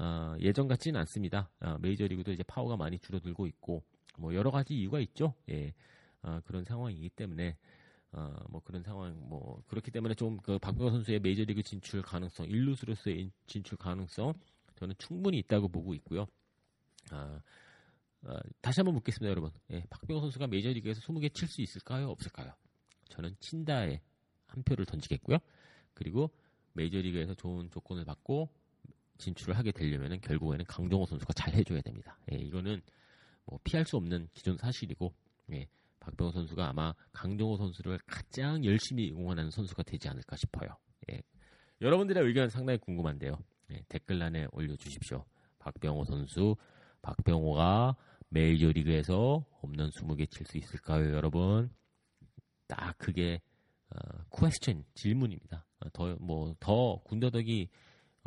어, 0.00 0.36
예전 0.40 0.68
같지는 0.68 0.98
않습니다. 1.00 1.50
어, 1.60 1.76
메이저리그도 1.80 2.32
이제 2.32 2.42
파워가 2.44 2.76
많이 2.76 2.98
줄어들고 2.98 3.46
있고 3.48 3.82
뭐 4.16 4.32
여러 4.34 4.50
가지 4.50 4.78
이유가 4.78 5.00
있죠. 5.00 5.34
예, 5.50 5.74
어, 6.22 6.40
그런 6.44 6.64
상황이기 6.64 7.10
때문에 7.10 7.56
어, 8.12 8.34
뭐 8.48 8.60
그런 8.62 8.82
상황, 8.82 9.18
뭐 9.28 9.62
그렇기 9.66 9.90
때문에 9.90 10.14
좀그 10.14 10.60
박병호 10.60 10.90
선수의 10.90 11.20
메이저리그 11.20 11.62
진출 11.62 12.00
가능성, 12.02 12.46
일루수로서의 12.46 13.30
진출 13.46 13.76
가능성 13.76 14.34
저는 14.76 14.94
충분히 14.98 15.38
있다고 15.38 15.68
보고 15.68 15.92
있고요. 15.94 16.26
아, 17.10 17.40
아, 18.22 18.40
다시 18.60 18.80
한번 18.80 18.94
묻겠습니다, 18.94 19.28
여러분. 19.28 19.50
예, 19.70 19.84
박병호 19.90 20.20
선수가 20.20 20.46
메이저리그에서 20.46 21.00
20개 21.00 21.34
칠 21.34 21.48
수 21.48 21.60
있을까요? 21.60 22.08
없을까요? 22.10 22.52
저는 23.08 23.34
친다에 23.40 24.00
한 24.46 24.62
표를 24.62 24.86
던지겠고요. 24.86 25.38
그리고 25.94 26.30
메이저리그에서 26.74 27.34
좋은 27.34 27.68
조건을 27.70 28.04
받고 28.04 28.48
진출을 29.18 29.56
하게 29.56 29.72
되려면 29.72 30.20
결국에는 30.20 30.64
강정호 30.66 31.06
선수가 31.06 31.32
잘 31.34 31.54
해줘야 31.54 31.80
됩니다. 31.82 32.18
예, 32.32 32.36
이거는 32.36 32.80
뭐 33.44 33.58
피할 33.64 33.84
수 33.84 33.96
없는 33.96 34.28
기존 34.32 34.56
사실이고 34.56 35.12
예, 35.52 35.66
박병호 36.00 36.32
선수가 36.32 36.68
아마 36.68 36.94
강정호 37.12 37.56
선수를 37.56 37.98
가장 38.06 38.64
열심히 38.64 39.10
응원하는 39.12 39.50
선수가 39.50 39.82
되지 39.82 40.08
않을까 40.08 40.36
싶어요. 40.36 40.70
예. 41.10 41.22
여러분들의 41.80 42.24
의견 42.24 42.48
상당히 42.48 42.78
궁금한데요. 42.78 43.38
예, 43.72 43.82
댓글란에 43.88 44.46
올려주십시오. 44.52 45.24
박병호 45.58 46.04
선수, 46.04 46.56
박병호가 47.02 47.96
메이저리그에서 48.30 49.44
홈런 49.62 49.90
20개 49.90 50.30
칠 50.30 50.46
수 50.46 50.58
있을까요, 50.58 51.12
여러분? 51.14 51.70
딱 52.66 52.96
그게 52.98 53.40
어, 53.90 53.98
퀘스천 54.30 54.84
질문입니다. 54.94 55.66
어, 55.80 55.88
더뭐더 55.92 57.02
군더더기 57.04 57.68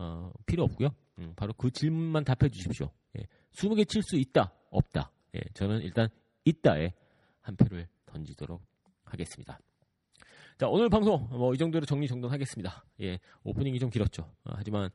어, 0.01 0.31
필요 0.47 0.63
없고요. 0.63 0.89
음, 1.19 1.33
바로 1.35 1.53
그 1.53 1.69
질문만 1.69 2.23
답해 2.23 2.49
주십시오. 2.49 2.89
예, 3.17 3.25
20개 3.53 3.87
칠 3.87 4.01
수 4.01 4.17
있다, 4.17 4.51
없다. 4.71 5.11
예, 5.35 5.39
저는 5.53 5.81
일단 5.81 6.09
있다에 6.45 6.93
한 7.41 7.55
표를 7.55 7.87
던지도록 8.07 8.61
하겠습니다. 9.03 9.59
자, 10.57 10.67
오늘 10.67 10.89
방송 10.89 11.27
뭐 11.29 11.53
이 11.53 11.57
정도로 11.57 11.85
정리 11.85 12.07
정돈하겠습니다. 12.07 12.85
예, 13.01 13.19
오프닝이 13.43 13.77
좀 13.79 13.89
길었죠. 13.89 14.23
어, 14.23 14.51
하지만 14.55 14.89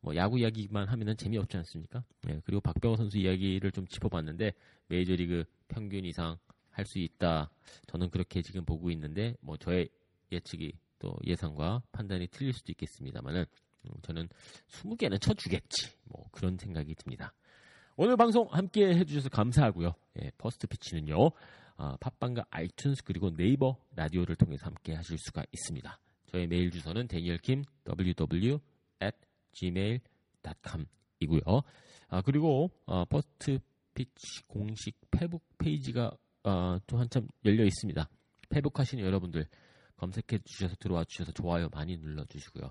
뭐 0.00 0.14
야구 0.16 0.38
이야기만 0.38 0.88
하면은 0.88 1.16
재미없지 1.16 1.56
않습니까? 1.58 2.04
예, 2.28 2.40
그리고 2.44 2.60
박병호 2.60 2.96
선수 2.96 3.18
이야기를 3.18 3.72
좀 3.72 3.86
짚어봤는데 3.88 4.52
메이저리그 4.88 5.44
평균 5.68 6.04
이상 6.04 6.38
할 6.70 6.86
수 6.86 6.98
있다. 6.98 7.50
저는 7.88 8.10
그렇게 8.10 8.40
지금 8.42 8.64
보고 8.64 8.90
있는데 8.92 9.34
뭐 9.40 9.56
저의 9.58 9.88
예측이 10.30 10.72
또 10.98 11.14
예상과 11.26 11.82
판단이 11.92 12.28
틀릴 12.28 12.52
수도 12.54 12.72
있겠습니다만은 12.72 13.40
음, 13.42 13.46
저는 14.02 14.28
20개는 14.68 15.20
쳐주겠지. 15.20 15.92
뭐 16.04 16.24
그런 16.32 16.56
생각이 16.58 16.94
듭니다. 16.94 17.32
오늘 17.96 18.16
방송 18.16 18.48
함께 18.50 18.94
해주셔서 18.94 19.28
감사하고요. 19.28 19.94
예, 20.22 20.30
First 20.38 20.66
Pitch는요. 20.66 21.30
어, 21.76 21.96
팟빵과 22.00 22.44
아이튠스 22.50 23.04
그리고 23.04 23.34
네이버 23.34 23.76
라디오를 23.96 24.36
통해서 24.36 24.66
함께 24.66 24.94
하실 24.94 25.18
수가 25.18 25.44
있습니다. 25.52 25.98
저희 26.26 26.46
메일 26.46 26.70
주소는 26.70 27.08
danielkim 27.08 27.64
ww 27.86 28.60
at 29.02 29.16
gmail.com이고요. 29.52 31.40
아, 32.08 32.22
그리고 32.22 32.70
어, 32.86 33.04
First 33.04 33.58
Pitch 33.94 34.42
공식 34.46 34.96
페북 35.10 35.42
페이지가 35.58 36.12
어, 36.44 36.78
또 36.86 36.98
한참 36.98 37.28
열려 37.44 37.64
있습니다. 37.64 38.08
페북 38.48 38.78
하시는 38.78 39.04
여러분들 39.04 39.46
검색해 39.96 40.38
주셔서 40.44 40.76
들어와 40.76 41.04
주셔서 41.04 41.32
좋아요 41.32 41.68
많이 41.72 41.96
눌러 41.96 42.24
주시고요. 42.24 42.70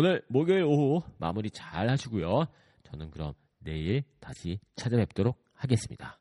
오늘 0.00 0.22
목요일 0.28 0.62
오후 0.62 1.02
마무리 1.18 1.50
잘 1.50 1.88
하시고요. 1.88 2.46
저는 2.84 3.10
그럼 3.10 3.32
내일 3.58 4.04
다시 4.20 4.60
찾아뵙도록 4.76 5.36
하겠습니다. 5.54 6.16